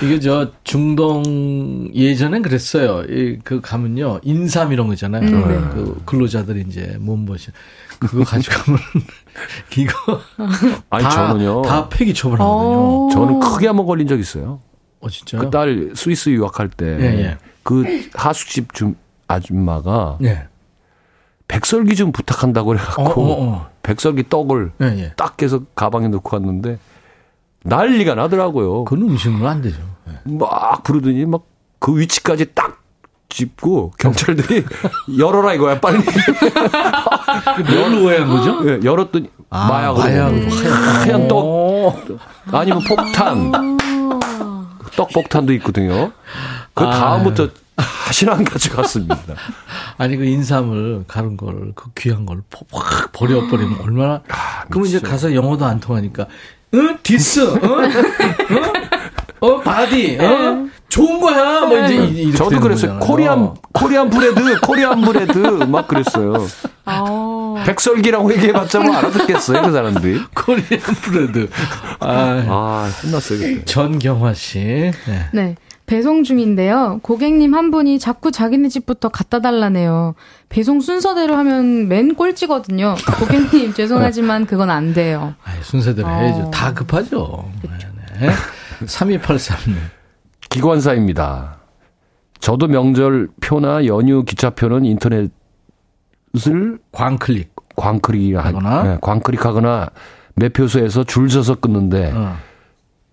[0.04, 3.04] 이게 저 중동 예전엔 그랬어요.
[3.10, 5.22] 이 그 가면요 인삼 이런 거 있잖아요.
[5.24, 5.48] 음.
[5.48, 5.70] 네.
[5.74, 7.54] 그 근로자들이 이제 몸보신
[8.00, 8.80] 그거 가지고 가면
[9.78, 10.20] 이거
[10.90, 13.08] 아니 다, 저는요 다 폐기 처벌하거든요.
[13.08, 13.10] 어.
[13.12, 14.62] 저는 크게 한번 걸린 적 있어요.
[15.00, 15.42] 어 진짜요?
[15.42, 17.38] 그 딸 스위스 유학할 때그 예, 예.
[17.64, 17.84] 그
[18.14, 18.96] 하숙집 중
[19.28, 20.48] 아줌마가 예.
[21.52, 23.70] 백설기 좀 부탁한다고 그래갖고 어, 어, 어.
[23.84, 25.14] 백설기 떡을 예, 예.
[25.18, 26.80] 딱 깨서 가방에 넣고 왔는데
[27.64, 28.86] 난리가 나더라고요.
[28.86, 29.78] 그건 음식은 안 되죠.
[30.10, 30.14] 예.
[30.26, 32.80] 막 부르더니 막 그 위치까지 딱
[33.28, 34.64] 짚고 경찰들이
[35.18, 35.98] 열어라 이거야 빨리.
[37.76, 38.70] 뭘로 오해한 거죠?
[38.70, 42.06] 예, 열었더니 아, 마약으로 마약으로 하얀, 하얀 떡
[42.52, 43.78] 아니면 폭탄
[44.96, 46.12] 떡 폭탄도 있거든요.
[46.76, 46.92] 그 아.
[46.92, 47.54] 다음부터 다
[48.12, 49.18] 시는 안 가져갔습니다.
[49.98, 52.42] 아니 그 인삼을 가른 걸 그 귀한 걸
[52.74, 56.26] 확 버려버리면 얼마나 아, 그러면 이제 가서 영어도 안 통하니까
[56.74, 57.72] 응 this 응?
[59.40, 59.48] 어?
[59.48, 60.68] 어 body 어?
[60.90, 63.00] 좋은 거야 뭐 이제 이렇게 저도 그랬어요 거잖아요.
[63.00, 66.46] Korean Korean bread Korean bread 막 그랬어요.
[66.86, 70.22] 아 백설기라고 얘기해봤자 뭐 알아듣겠어요, 그 사람들이.
[70.36, 71.50] 코리안 브레드.
[72.00, 72.08] 아,
[72.48, 73.66] 아 혼났어요, 그때.
[73.66, 74.60] 전경화 씨.
[74.60, 74.94] 네.
[75.32, 75.56] 네.
[75.92, 77.02] 배송 중인데요.
[77.04, 80.16] 고객님 한 분이 자꾸 자기네 집부터 갖다 달라네요.
[80.48, 82.96] 배송 순서대로 하면 맨 꼴찌거든요.
[83.20, 85.36] 고객님 죄송하지만 그건 안 돼요.
[85.44, 86.12] 아이, 순서대로 어.
[86.12, 86.50] 해야죠.
[86.50, 87.44] 다 급하죠.
[88.22, 88.30] 네.
[88.86, 89.76] 3283님.
[90.50, 91.58] 기관사입니다.
[92.40, 95.30] 저도 명절 표나 연휴 기차표는 인터넷을
[96.94, 99.90] 광클릭 광클릭 하거나 네, 광클릭하거나
[100.36, 102.38] 매표소에서 줄 서서 끊는데 어.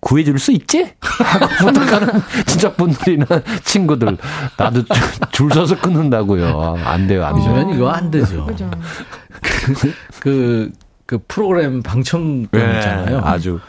[0.01, 0.91] 구해줄 수 있지?
[1.01, 3.25] 하고 부탁하는 진짜 분들이나
[3.63, 4.17] 친구들
[4.57, 4.83] 나도
[5.31, 6.77] 줄 서서 끊는다고요.
[6.83, 7.67] 안 돼요, 안 돼요.
[7.67, 7.73] 어.
[7.73, 8.47] 이거 안 되죠.
[9.41, 10.71] 그, 그,
[11.05, 13.21] 그 프로그램 방청권 네, 있잖아요.
[13.23, 13.59] 아주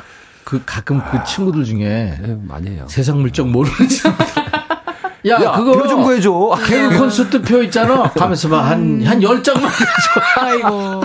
[0.44, 2.84] 그 가끔 그 친구들 중에 네, 많이 해요.
[2.88, 3.74] 세상 물정 모르는
[5.26, 6.56] 야, 야, 그거 표좀 구해줘.
[6.66, 8.04] 개그 콘서트 표 있잖아.
[8.10, 10.20] 가면서 막 한한 한 10장만 해줘.
[10.38, 11.04] 아이고.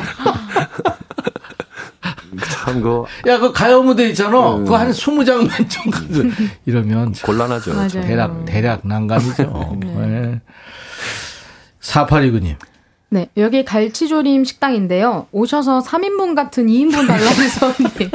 [2.44, 3.04] 참, 그.
[3.28, 4.56] 야, 그 가요 무대 있잖아.
[4.56, 4.64] 음.
[4.66, 6.24] 그거 한 20장만 좀 가서.
[6.66, 7.14] 이러면.
[7.24, 7.88] 곤란하죠.
[8.02, 9.78] 대략, 대략 난감이죠.
[9.80, 10.08] 네.
[10.08, 10.42] 네.
[11.82, 12.56] 4829님.
[13.16, 15.28] 네, 여기 갈치조림 식당인데요.
[15.32, 18.11] 오셔서 3인분 같은 2인분 달라는 손님.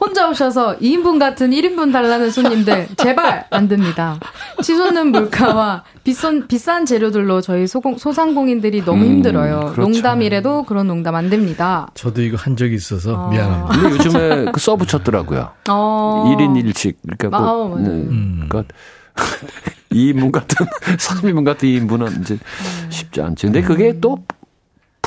[0.00, 4.18] 혼자 오셔서 2인분 같은 1인분 달라는 손님들 제발 안 됩니다.
[4.60, 9.72] 치솟는 물가와 비싼 비싼 재료들로 저희 소공, 소상공인들이 너무 음, 힘들어요.
[9.72, 9.82] 그렇죠.
[9.82, 11.88] 농담이라도 그런 농담 안 됩니다.
[11.94, 13.30] 저도 이거 한 적이 있어서 아.
[13.30, 13.68] 미안합니다.
[13.78, 15.48] 근데 요즘에 그 서브 쳤더라고요.
[15.68, 16.34] 어.
[16.36, 16.96] 1인 1식.
[17.02, 17.88] 그러니까 아, 뭐, 네.
[17.88, 18.46] 음.
[18.48, 18.74] 그러니까
[19.92, 20.66] 2인분 같은
[20.98, 22.86] 3인분 같은 2인분은 이제 음.
[22.90, 23.46] 쉽지 않죠.
[23.46, 24.24] 근데 그게 또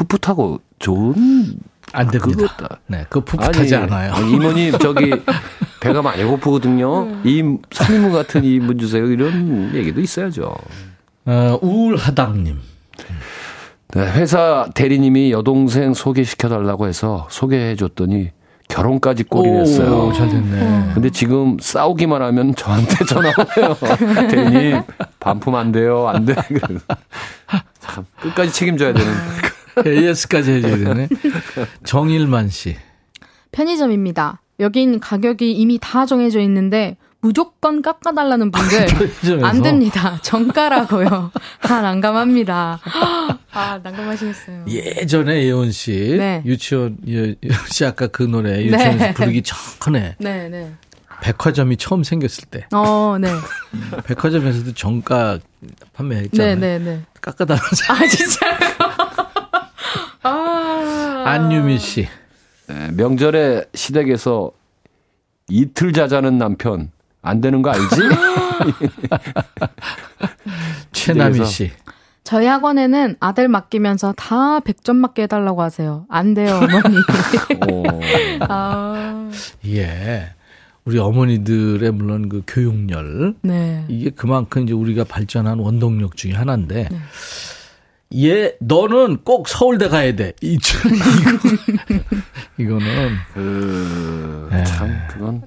[0.06, 1.56] 풋풋하고 좋은
[1.91, 2.56] 안 됩니다.
[2.58, 4.14] 그거, 네, 그 풋풋하지 아니, 않아요.
[4.14, 5.12] 아니, 이모님 저기
[5.80, 7.04] 배가 많이 고프거든요.
[7.04, 7.22] 음.
[7.24, 9.06] 이 3인분 같은 2인분 주세요.
[9.06, 10.56] 이런 얘기도 있어야죠.
[11.26, 12.60] 어, 우울하당님.
[13.95, 18.32] 네, 회사 대리님이 여동생 소개시켜달라고 해서 소개해줬더니
[18.70, 20.12] 결혼까지 꼬리 냈어요.
[20.14, 20.93] 잘 됐네.
[20.95, 23.78] 근데 지금 싸우기만 하면 저한테 전화 와요.
[24.30, 24.82] 대리님,
[25.20, 26.08] 반품 안 돼요.
[26.08, 26.34] 안 돼.
[27.80, 29.14] 참, 끝까지 책임져야 되는.
[29.86, 31.07] AS까지 해줘야 되네.
[31.84, 32.76] 정일만 씨.
[33.51, 34.41] 편의점입니다.
[34.59, 38.86] 여긴 가격이 이미 다 정해져 있는데 무조건 깎아달라는 분들
[39.45, 40.19] 안 됩니다.
[40.21, 41.32] 정가라고요.
[41.61, 42.80] 다 난감합니다.
[43.53, 44.65] 아 난감하시겠어요.
[44.67, 46.41] 예전에 예원 씨 네.
[46.45, 47.36] 유치원 예,
[47.69, 49.13] 씨 아까 그 노래 유치원에서 네.
[49.13, 50.74] 부르기 전에 네, 네.
[51.21, 52.65] 백화점이 처음 생겼을 때.
[52.74, 53.30] 어, 네.
[54.05, 55.39] 백화점에서도 정가
[55.93, 56.55] 판매했잖아요.
[56.55, 57.01] 네, 네, 네.
[57.21, 57.63] 깎아달라는.
[57.88, 58.51] 아 진짜요?
[58.51, 58.72] 아.
[61.34, 62.07] 안유미 씨.
[62.67, 64.51] 네, 명절에 시댁에서
[65.49, 66.91] 이틀 자자는 남편
[67.23, 67.89] 안 되는 거 알지?
[70.93, 71.71] 최남희 씨.
[72.23, 76.05] 저희 학원에는 아들 맡기면서 다 100점 맞게 해달라고 하세요.
[76.07, 76.97] 안 돼요, 어머니.
[78.47, 79.31] 아.
[79.65, 80.34] 예.
[80.86, 83.36] 우리 어머니들의 물론 그 교육열.
[83.41, 83.86] 네.
[83.88, 86.89] 이게 그만큼 이제 우리가 발전한 원동력 중의 하나인데.
[86.91, 86.97] 네.
[88.16, 90.34] 얘 너는 꼭 서울대 가야 돼.
[90.41, 90.54] 이
[92.58, 93.10] 이거 이거는
[94.49, 95.08] 그참 네.
[95.10, 95.43] 그건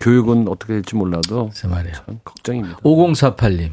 [0.00, 2.78] 교육은 어떻게 될지 몰라도 참 걱정입니다.
[2.78, 3.70] 5048님.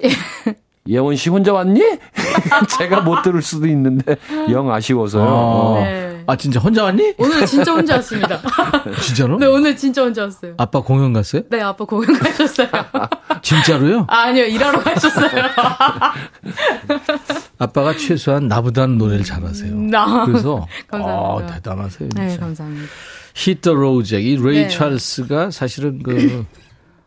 [0.88, 1.80] 예원 씨 혼자 왔니?
[2.78, 4.16] 제가 못 들을 수도 있는데
[4.50, 5.22] 영 아쉬워서요.
[5.22, 5.80] 아, 어.
[5.84, 6.17] 네.
[6.28, 7.14] 아 진짜 혼자 왔니?
[7.16, 8.38] 오늘 진짜 혼자 왔습니다.
[9.00, 9.38] 진짜로?
[9.38, 10.52] 네 오늘 진짜 혼자 왔어요.
[10.58, 11.40] 아빠 공연 갔어요?
[11.48, 12.68] 네 아빠 공연 가셨어요.
[13.40, 14.04] 진짜로요?
[14.10, 15.30] 아, 니요 일하러 가셨어요.
[17.56, 19.74] 아빠가 최소한 나보다는 노래를 잘하세요.
[19.74, 20.26] 나.
[20.26, 20.66] 그래서.
[20.90, 22.10] 아, 대단하세요.
[22.10, 22.22] 진짜.
[22.22, 22.86] 네 감사합니다.
[23.34, 24.68] Hit the Road Jack 이 레이 네.
[24.68, 26.44] 찰스가 사실은 그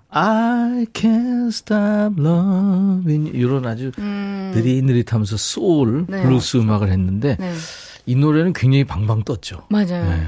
[0.10, 4.52] I can't stop loving 이런 아주 음.
[4.56, 6.24] 느릿느릿하면서 소울 네.
[6.24, 7.54] 블루스 음악을 했는데 네.
[8.12, 9.66] 이 노래는 굉장히 방방 떴죠.
[9.70, 10.04] 맞아요.
[10.04, 10.28] 네.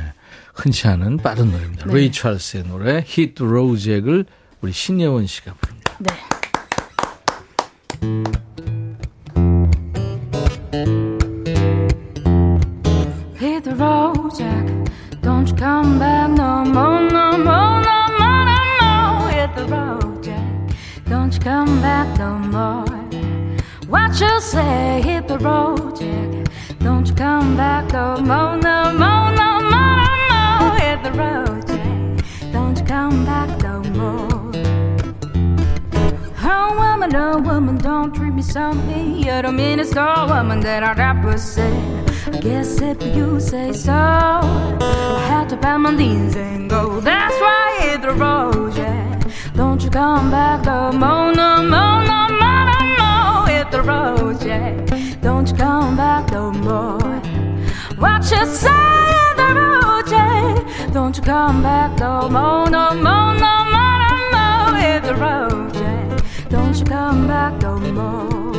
[0.55, 1.85] 흔치 않은 빠른 노래입니다.
[1.87, 1.93] 네.
[1.93, 4.25] 레이 찰스의 노래 Hit the Road Jack을
[4.61, 5.97] 우리 신예원 씨가 부릅니다.
[5.99, 6.13] 네.
[13.37, 14.65] Hit the road, Jack.
[15.21, 19.29] Don't you come back no more, no more, no more, no more.
[19.29, 20.39] Hit the road, Jack.
[21.09, 22.85] Don't you come back no more.
[23.89, 25.01] What you say?
[25.03, 25.83] Hit the road, Jack.
[25.83, 25.92] Don't you
[27.23, 30.77] come back oh, no more, no oh, more, no oh, more, no more.
[30.83, 32.51] Hit the road, Jack.
[32.51, 34.51] Don't you come back no more.
[36.51, 39.23] Oh, woman, oh, woman, don't treat me so mean.
[39.23, 42.03] You're the meanest old woman that I've ever seen.
[42.27, 46.99] I guess if you say so, I had to bend my knees and go.
[46.99, 49.23] That's why hit the road, yeah.
[49.55, 53.47] Don't you come back no more, no more, no more, no more.
[53.47, 55.13] Hit the road, yeah.
[55.21, 57.02] Don't you come back no more.
[58.03, 58.69] What you say
[59.13, 60.93] hit the road.
[60.93, 64.75] Don't you come back no more, no more, no more, no more.
[64.75, 65.71] Hit the road.
[66.49, 68.53] Don't you come back no more.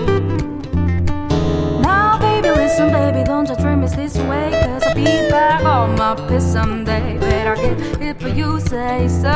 [1.82, 4.50] Now, baby, listen, baby, don't you dream it's this way.
[4.64, 7.18] Cause I'll be back on my piss someday.
[7.46, 9.28] I get it for you say so.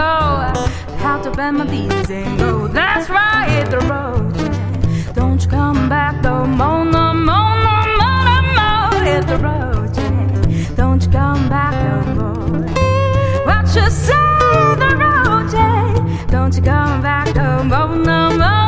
[1.05, 2.67] Have to bend my knees and go.
[2.67, 4.33] That's right, hit the road.
[5.15, 9.05] Don't you come back no more, no more, no more, no more.
[9.05, 9.68] Hit the road,
[13.45, 14.15] what you say,
[14.83, 16.27] the road, yeah.
[16.31, 18.68] Don't you come back oh, no more, no more.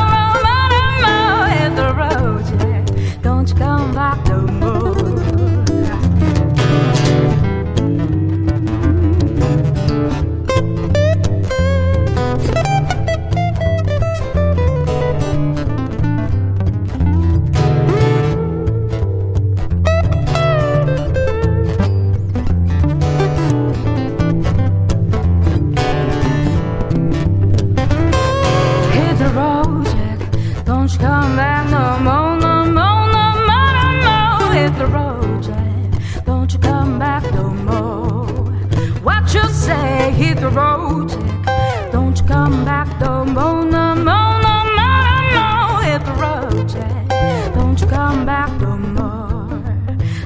[40.40, 41.92] the road, Jack.
[41.92, 45.82] Don't you come back no more, no more, no more, no more.
[45.82, 47.54] Hit the road, Jack.
[47.54, 49.62] Don't you come back no more.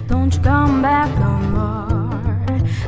[0.06, 2.22] Don't you come back no more.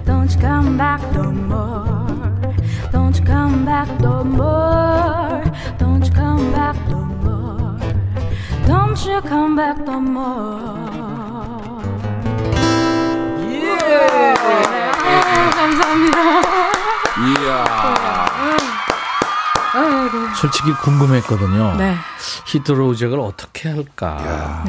[0.05, 2.55] Don't you come back no more.
[2.93, 5.45] Don't you come back no more.
[5.79, 7.79] Don't you come back no more.
[8.67, 10.83] Don't you come back no more.
[15.05, 16.66] 아, 감사합니다.
[17.20, 17.66] 이야.
[19.74, 20.36] 아이고.
[20.36, 21.76] 솔직히 궁금했거든요.
[21.78, 21.96] 네.
[22.46, 24.64] 히트로우잭을 어떻게 할까?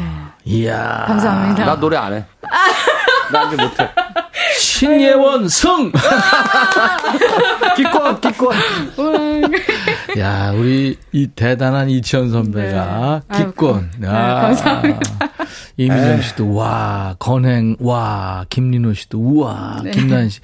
[0.44, 1.04] 이야.
[1.06, 1.64] 감사합니다.
[1.66, 2.24] 나 노래 안 해.
[3.32, 3.90] 나 이제 못해.
[4.58, 5.92] 신예원 승!
[7.76, 8.56] 기권, 기권.
[10.18, 13.38] 야, 우리 이 대단한 이치현 선배가 네.
[13.44, 13.90] 기권.
[14.02, 14.40] 아유, 야.
[14.40, 15.00] 감사합니다.
[15.76, 19.90] 이민정 씨도 와, 건행 와, 김민호 씨도 우와, 네.
[19.90, 20.40] 김난 씨.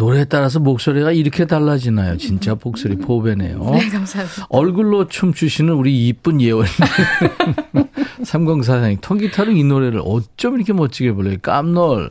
[0.00, 2.16] 노래에 따라서 목소리가 이렇게 달라지나요?
[2.16, 3.70] 진짜 목소리 포배네요.
[3.72, 4.46] 네, 감사합니다.
[4.48, 6.72] 얼굴로 춤추시는 우리 이쁜 예원님.
[8.24, 11.36] 3044님, 통기타로 이 노래를 어쩜 이렇게 멋지게 불러요?
[11.42, 12.10] 깜놀.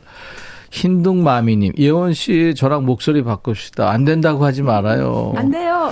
[0.70, 3.90] 흰둥마미님, 예원 씨 저랑 목소리 바꿉시다.
[3.90, 5.32] 안 된다고 하지 말아요.
[5.34, 5.90] 안 돼요.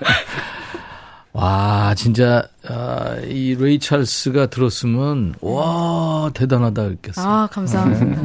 [1.34, 7.28] 와, 진짜, 아, 이 레이 찰스가 들었으면, 와, 대단하다 그랬겠어요.
[7.28, 8.22] 아, 감사합니다.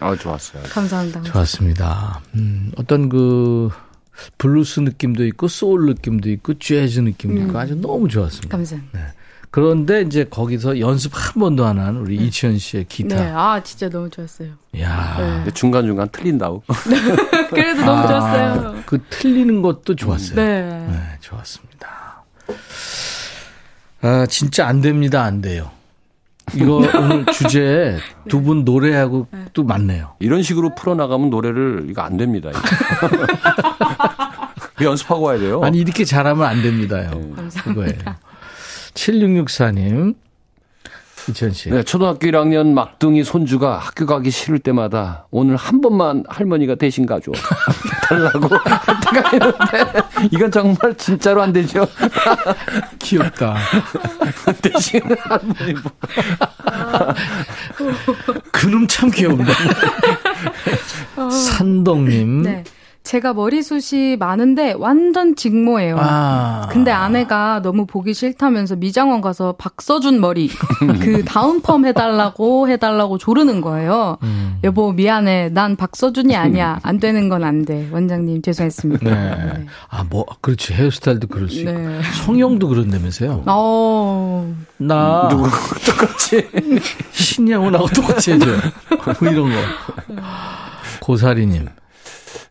[0.00, 0.62] 아, 좋았어요.
[0.64, 1.22] 감사합니다.
[1.22, 2.20] 좋았습니다.
[2.34, 3.68] 음, 어떤 그,
[4.38, 8.48] 블루스 느낌도 있고, 소울 느낌도 있고, 재즈 느낌도 있고, 아주 너무 좋았습니다.
[8.56, 9.14] 감사합니다.
[9.50, 13.16] 그런데 이제 거기서 연습 한 번도 안 한 우리 이치현 씨의 기타.
[13.16, 14.50] 네, 아, 진짜 너무 좋았어요.
[14.78, 15.50] 야 네.
[15.52, 16.64] 중간 중간 틀린다고.
[17.48, 18.82] 그래도 너무 좋았어요.
[18.84, 20.34] 그 틀리는 것도 좋았어요.
[20.36, 20.62] 네.
[20.90, 22.24] 네, 좋았습니다.
[24.02, 25.70] 아, 진짜 안 됩니다, 안 돼요.
[26.54, 30.14] 이거 오늘 주제 두분 노래하고 또 맞네요.
[30.20, 32.50] 이런 식으로 풀어나가면 노래를, 이거 안 됩니다.
[32.50, 32.60] 이거.
[34.84, 35.60] 연습하고 와야 돼요.
[35.64, 37.10] 아니, 이렇게 잘하면 안 됩니다요.
[37.64, 37.92] 그거예요.
[38.94, 40.14] 7664님,
[41.28, 41.70] 이천 씨.
[41.70, 47.32] 네, 초등학교 1학년 막둥이 손주가 학교 가기 싫을 때마다 오늘 한 번만 할머니가 대신 가줘.
[48.08, 51.86] 달라고 할 때가 있는데 이건 정말 진짜로 안 되죠.
[52.98, 53.56] 귀엽다.
[54.62, 55.92] 대신 할머니 뭐.
[58.50, 59.44] 그놈 참 귀엽네.
[61.30, 62.42] 산동님.
[62.42, 62.64] 네.
[63.04, 65.96] 제가 머리숱이 많은데 완전 직모예요.
[65.98, 66.68] 아.
[66.70, 70.50] 근데 아내가 너무 보기 싫다면서 미장원 가서 박서준 머리
[71.00, 74.18] 그 다운펌 해달라고 해달라고 조르는 거예요.
[74.24, 74.58] 음.
[74.62, 75.48] 여보 미안해.
[75.54, 76.80] 난 박서준이 아니야.
[76.82, 77.88] 안 되는 건 안 돼.
[77.92, 79.08] 원장님 죄송했습니다.
[79.08, 79.66] 네.
[79.88, 80.74] 아, 뭐, 그렇지.
[80.74, 81.70] 헤어스타일도 그럴 수 있고.
[81.72, 82.00] 네.
[82.26, 83.44] 성형도 그런다면서요.
[83.46, 84.54] 어.
[84.76, 85.28] 나.
[85.30, 85.44] 누구
[85.86, 86.46] 똑같이.
[87.12, 88.58] 신양훈하고 똑같이 해줘요.
[89.20, 89.56] 뭐 이런 거.
[91.00, 91.68] 고사리님.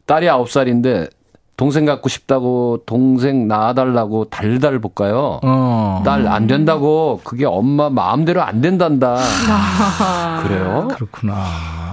[0.07, 1.09] 딸이 9살인데
[1.57, 5.39] 동생 갖고 싶다고 동생 낳아달라고 달달 볶아요.
[5.43, 6.01] 어.
[6.05, 9.17] 딸안 된다고 그게 엄마 마음대로 안 된단다.
[10.43, 10.87] 그래요?
[10.93, 11.33] 그렇구나.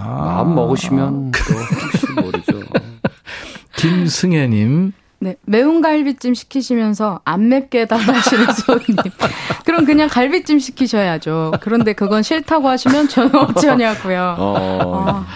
[0.07, 2.61] 마음 먹으시면 또 혹시 모르죠.
[3.77, 4.93] 김승혜님.
[5.21, 8.97] 네, 매운 갈비찜 시키시면서 안 맵게 해달라 하시는 손님.
[9.65, 11.53] 그럼 그냥 갈비찜 시키셔야죠.
[11.61, 14.37] 그런데 그건 싫다고 하시면 저는 어쩌냐고요.
[14.39, 15.27] 어, 아,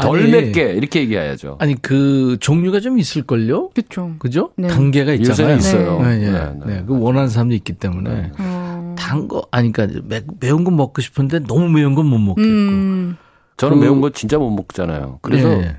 [0.00, 1.56] 덜 아니, 맵게 이렇게 얘기해야죠.
[1.58, 3.70] 아니, 그 종류가 좀 있을걸요?
[3.70, 4.14] 그쵸.
[4.18, 4.50] 그죠?
[4.56, 4.68] 네.
[4.68, 5.54] 단계가 있잖아요.
[5.54, 6.02] 요새는 있어요.
[6.02, 6.30] 네, 네.
[6.30, 6.84] 네, 네, 네.
[6.86, 8.32] 그 원하는 사람도 있기 때문에.
[8.38, 8.94] 어.
[8.98, 12.42] 단 거, 아니, 그러니까 매, 매운 거 먹고 싶은데 너무 매운 건 못 먹겠고.
[12.48, 13.16] 음,
[13.56, 15.18] 저는 그, 매운 거 진짜 못 먹잖아요.
[15.22, 15.76] 그래서 네.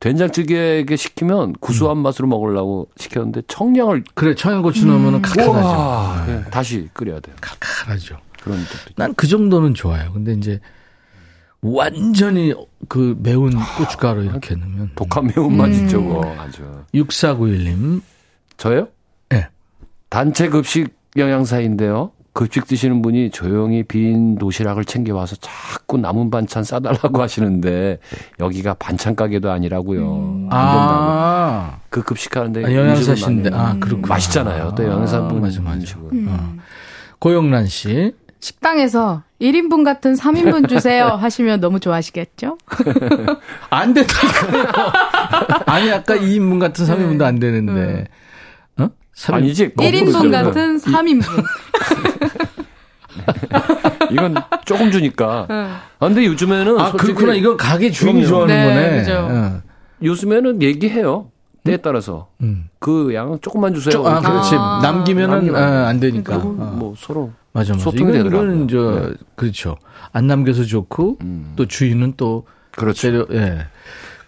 [0.00, 2.02] 된장찌개에 시키면 구수한 음.
[2.02, 5.22] 맛으로 먹으려고 시켰는데 청량을 그래 청양고추 넣으면 음.
[5.22, 6.32] 칼칼하죠.
[6.32, 6.42] 네.
[6.50, 7.36] 다시 끓여야 돼요.
[7.40, 8.16] 칼칼하죠.
[8.42, 8.58] 그런
[8.96, 10.12] 난 그 정도는 좋아요.
[10.12, 10.58] 근데 이제
[11.62, 12.52] 완전히
[12.88, 15.88] 그 매운 고춧가루 이렇게 넣으면 독한 매운맛이 음.
[15.88, 16.62] 저거 아주.
[16.92, 18.02] 6491님.
[18.56, 18.88] 저요?
[19.30, 19.46] 네.
[20.08, 22.10] 단체 급식 영양사인데요.
[22.34, 27.98] 급식 드시는 분이 조용히 빈 도시락을 챙겨와서 자꾸 남은 반찬 싸달라고 하시는데
[28.40, 30.16] 여기가 반찬 가게도 아니라고요.
[30.16, 30.48] 음.
[30.50, 31.78] 아.
[31.90, 34.74] 그 급식하는데 아, 영양사신데 아 그렇고 맛있잖아요.
[34.74, 35.96] 또 영양사분 아, 맞아 맞아.
[36.12, 36.26] 음.
[36.28, 36.62] 어.
[37.18, 42.58] 고영란 씨 식당에서 1인분 같은 3인분 주세요 하시면 너무 좋아하시겠죠?
[43.70, 44.66] 안 된다니까요.
[45.66, 48.08] 아니 아까 2인분 같은 3인분도 안 되는데.
[48.78, 48.88] 어?
[49.16, 49.68] 3인, 아니지.
[49.70, 51.44] 1인분 같은 3인분.
[54.10, 54.34] 이건
[54.64, 55.46] 조금 주니까.
[55.48, 56.80] 아, 근데 요즘에는.
[56.80, 57.34] 아, 그렇구나.
[57.34, 58.98] 이건 가게 주인이 좋아하는 네, 거네.
[58.98, 59.28] 그죠.
[59.30, 59.62] 어.
[60.02, 61.30] 요즘에는 얘기해요.
[61.64, 62.28] 때에 따라서.
[62.40, 62.68] 음.
[62.78, 63.92] 그 양은 조금만 주세요.
[63.92, 64.54] 쪼, 아, 그렇지.
[64.56, 64.80] 아.
[64.82, 66.38] 남기면은 아, 안 되니까.
[66.40, 67.30] 그러니까 뭐 서로.
[67.52, 67.84] 맞아, 맞아.
[67.84, 69.14] 소통이 이건, 이거는 저, 네.
[69.36, 69.76] 그렇죠.
[70.12, 71.52] 안 남겨서 좋고, 음.
[71.56, 72.46] 또 주인은 또.
[72.72, 73.00] 그렇죠.
[73.00, 73.66] 재료, 예.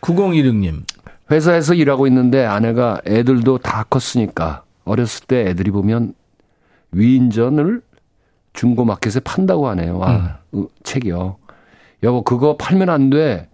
[0.01, 0.83] 9016님.
[1.31, 6.13] 회사에서 일하고 있는데 아내가 애들도 다 컸으니까 어렸을 때 애들이 보면
[6.93, 7.81] 위인전을
[8.53, 9.99] 중고마켓에 판다고 하네요.
[9.99, 10.69] 와, 음.
[10.83, 11.37] 책이요.
[12.03, 13.49] 여보, 그거 팔면 안 돼.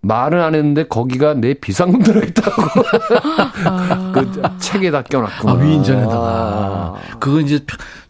[0.00, 2.62] 말은 안 했는데 거기가 내 비상금 들어있다고.
[3.66, 4.12] 아.
[4.14, 5.50] 그 책에다 껴놨고.
[5.50, 6.16] 아, 위인전에다가.
[6.16, 6.94] 아.
[7.18, 7.60] 그거 이제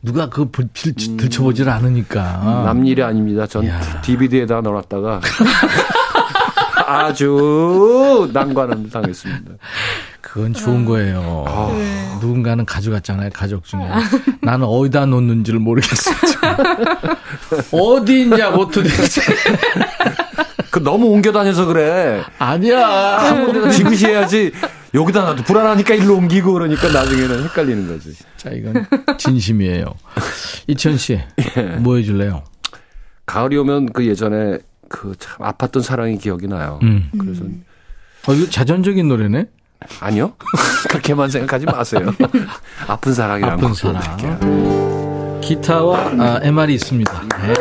[0.03, 0.51] 누가 그.
[0.74, 2.62] 들춰보질 않으니까.
[2.64, 3.47] 남 일이 아닙니다.
[3.47, 3.80] 전 야.
[4.03, 5.20] DVD에다 넣어놨다가
[6.86, 9.53] 아주 난관을 당했습니다.
[10.20, 11.45] 그건 좋은 거예요.
[11.49, 11.68] 아.
[11.72, 12.09] 네.
[12.20, 13.80] 누군가는 가져갔잖아요, 가족 중에.
[14.43, 16.16] 나는 어디다 놓는지를 모르겠어요.
[17.72, 18.89] 어디 있냐, 어떻게.
[20.71, 22.23] 그 너무 옮겨 다녀서 그래.
[22.39, 22.87] 아니야.
[23.19, 24.53] 한 군데다 지그시해야지.
[24.95, 28.14] 여기다 놔도 불안하니까 일로 옮기고 그러니까 나중에는 헷갈리는 거지.
[28.37, 28.87] 자, 이건
[29.19, 29.85] 진심이에요.
[30.66, 31.21] 이천 씨,
[31.57, 31.62] 예.
[31.79, 32.43] 뭐 해줄래요?
[33.27, 34.59] 가을이 오면 그 예전에
[34.89, 36.79] 그 참 아팠던 사랑이 기억이 나요.
[36.83, 37.11] 음.
[37.19, 37.43] 그래서.
[38.27, 39.47] 어, 이거 자전적인 노래네?
[40.01, 40.33] 아니요.
[40.89, 42.11] 그렇게만 생각하지 마세요.
[42.87, 45.41] 아픈 사랑이라는 아픈 사랑.
[45.43, 47.23] 기타와 아, MR이 있습니다.
[47.43, 47.55] 네.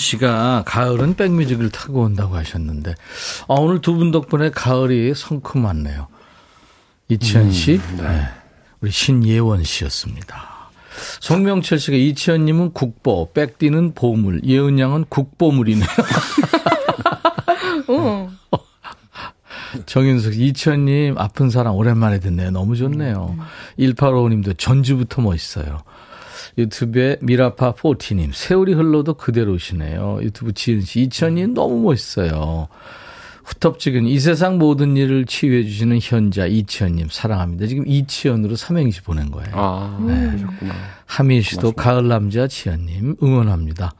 [0.00, 2.94] 씨가 가을은 백뮤직을 타고 온다고 하셨는데
[3.48, 6.08] 아, 오늘 두 분 덕분에 가을이 성큼 왔네요.
[7.08, 8.02] 이치현 씨, 음, 네.
[8.04, 8.28] 네.
[8.80, 10.48] 우리 신예원 씨였습니다.
[11.20, 15.88] 송명철 씨가 이치현 님은 국보, 백디는 보물, 예은 양은 국보물이네요.
[17.88, 18.30] 어.
[19.86, 22.50] 정윤숙, 이치현 님 아픈 사랑 오랜만에 듣네요.
[22.50, 23.36] 너무 좋네요.
[23.78, 25.82] 1855 님도 전주부터 멋있어요.
[26.58, 30.20] 유튜브에 미라파 포티님, 세월이 흘러도 그대로시네요.
[30.22, 32.68] 유튜브 지은 씨, 이천님 너무 멋있어요.
[33.44, 37.66] 후텁지근 이 세상 모든 일을 치유해 주시는 현자 이치현님 사랑합니다.
[37.66, 39.50] 지금 이치현으로 삼행시 보낸 거예요.
[39.54, 40.26] 아, 네.
[40.26, 40.74] 그러셨구나.
[41.06, 43.92] 하민 씨도 가을 남자 치현님 응원합니다.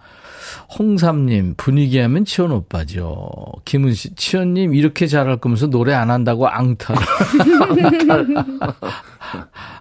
[0.78, 3.30] 홍삼님 분위기 하면 치현 오빠죠.
[3.64, 6.96] 김은 씨 치현님 이렇게 잘할 거면서 노래 안 한다고 앙탈.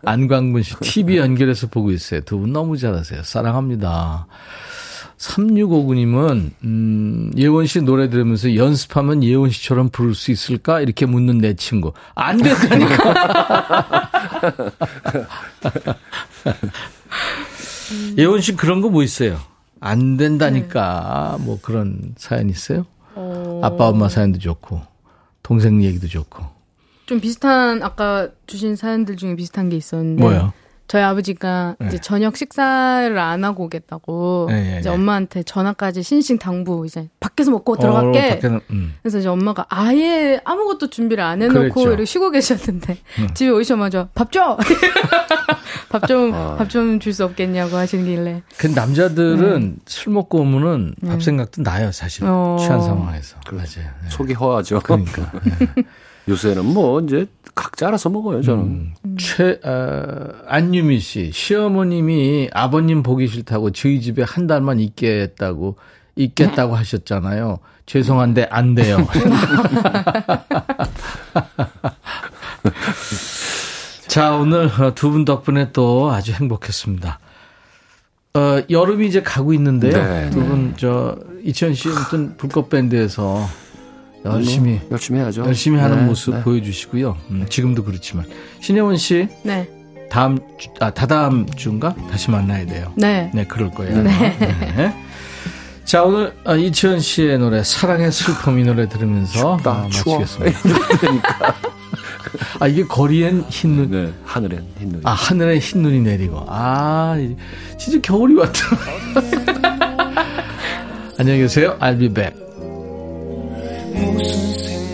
[0.06, 2.22] 안광문 씨 TV 연결해서 보고 있어요.
[2.22, 3.24] 두 분 너무 잘하세요.
[3.24, 4.28] 사랑합니다.
[5.18, 10.80] 3659님은 음, 예원 씨 노래 들으면서 연습하면 예원 씨처럼 부를 수 있을까?
[10.80, 11.92] 이렇게 묻는 내 친구.
[12.16, 14.10] 안 된다니까.
[18.18, 19.38] 예원 씨 그런 거 뭐 있어요?
[19.80, 21.38] 안 된다니까.
[21.38, 21.46] 네.
[21.46, 22.86] 뭐 그런 사연 있어요?
[23.16, 23.62] 어...
[23.64, 24.82] 아빠 엄마 사연도 좋고
[25.44, 26.46] 동생 얘기도 좋고.
[27.06, 30.54] 좀 비슷한 아까 주신 사연들 중에 비슷한 게 있었는데 뭐요?
[30.90, 31.88] 저희 아버지가 네.
[31.88, 34.96] 이제 저녁 식사를 안 하고 오겠다고 네, 네, 이제 네.
[34.96, 38.20] 엄마한테 전화까지 신신 당부 이제 밖에서 먹고 들어갈게.
[38.20, 38.96] 어, 밖에는, 음.
[39.04, 41.82] 그래서 이제 엄마가 아예 아무것도 준비를 안 해놓고 그랬죠.
[41.90, 43.28] 이렇게 쉬고 계셨는데 음.
[43.36, 44.58] 집에 오시자마자 밥 줘.
[45.90, 46.56] 밥좀 아.
[46.58, 51.20] 밥좀 줄 수 없겠냐고 하시길래 그 남자들은 술 먹고 오면은 밥 네.
[51.24, 52.24] 생각도 나요, 사실.
[52.26, 52.58] 어.
[52.60, 53.38] 취한 상황에서.
[53.52, 53.92] 맞아요.
[54.04, 54.10] 네.
[54.10, 54.80] 속이 허하죠.
[54.82, 55.32] 그러니까.
[56.30, 57.26] 요새는 뭐 이제
[57.56, 58.64] 각자 알아서 먹어요, 저는.
[58.64, 58.94] 음.
[59.18, 65.76] 최, 어, 안유미 씨, 시어머님이 아버님 보기 싫다고 저희 집에 한 달만 있겠다고,
[66.16, 67.60] 있겠다고 하셨잖아요.
[67.86, 68.98] 죄송한데 안 돼요.
[74.08, 77.20] 자, 오늘 두 분 덕분에 또 아주 행복했습니다.
[78.36, 79.92] 어, 여름이 이제 가고 있는데요.
[79.94, 80.30] 네.
[80.30, 83.48] 두 분, 저, 이천 씨 어떤 불꽃 밴드에서
[84.26, 85.46] 열심히, 열심히 해야죠.
[85.46, 86.42] 열심히 하는 네, 모습 네.
[86.44, 87.18] 보여주시고요.
[87.32, 88.26] 음, 지금도 그렇지만.
[88.60, 89.68] 신혜원 씨, 네.
[90.10, 91.94] 다음 주, 아, 다다음 주인가?
[92.12, 92.92] 다시 만나야 돼요.
[92.96, 93.32] 네.
[93.34, 94.04] 네, 그럴 거예요.
[94.04, 94.94] 네.
[95.86, 99.84] 자, 오늘 어, 이치현 씨의 노래 사랑의 슬픔 이 노래 들으면서 춥다, 아.
[99.84, 100.60] 마치겠습니다.
[102.60, 103.92] 아, 이게 거리엔 흰눈.
[103.92, 105.02] 네, 하늘엔 흰눈.
[105.04, 106.44] 아, 하늘에 흰눈이 내리고.
[106.48, 107.36] 아, 이-
[107.78, 108.60] 진짜 겨울이 왔다.
[111.18, 111.78] 안녕히 계세요.
[111.80, 112.49] I'll be back.
[114.02, 114.89] 无声信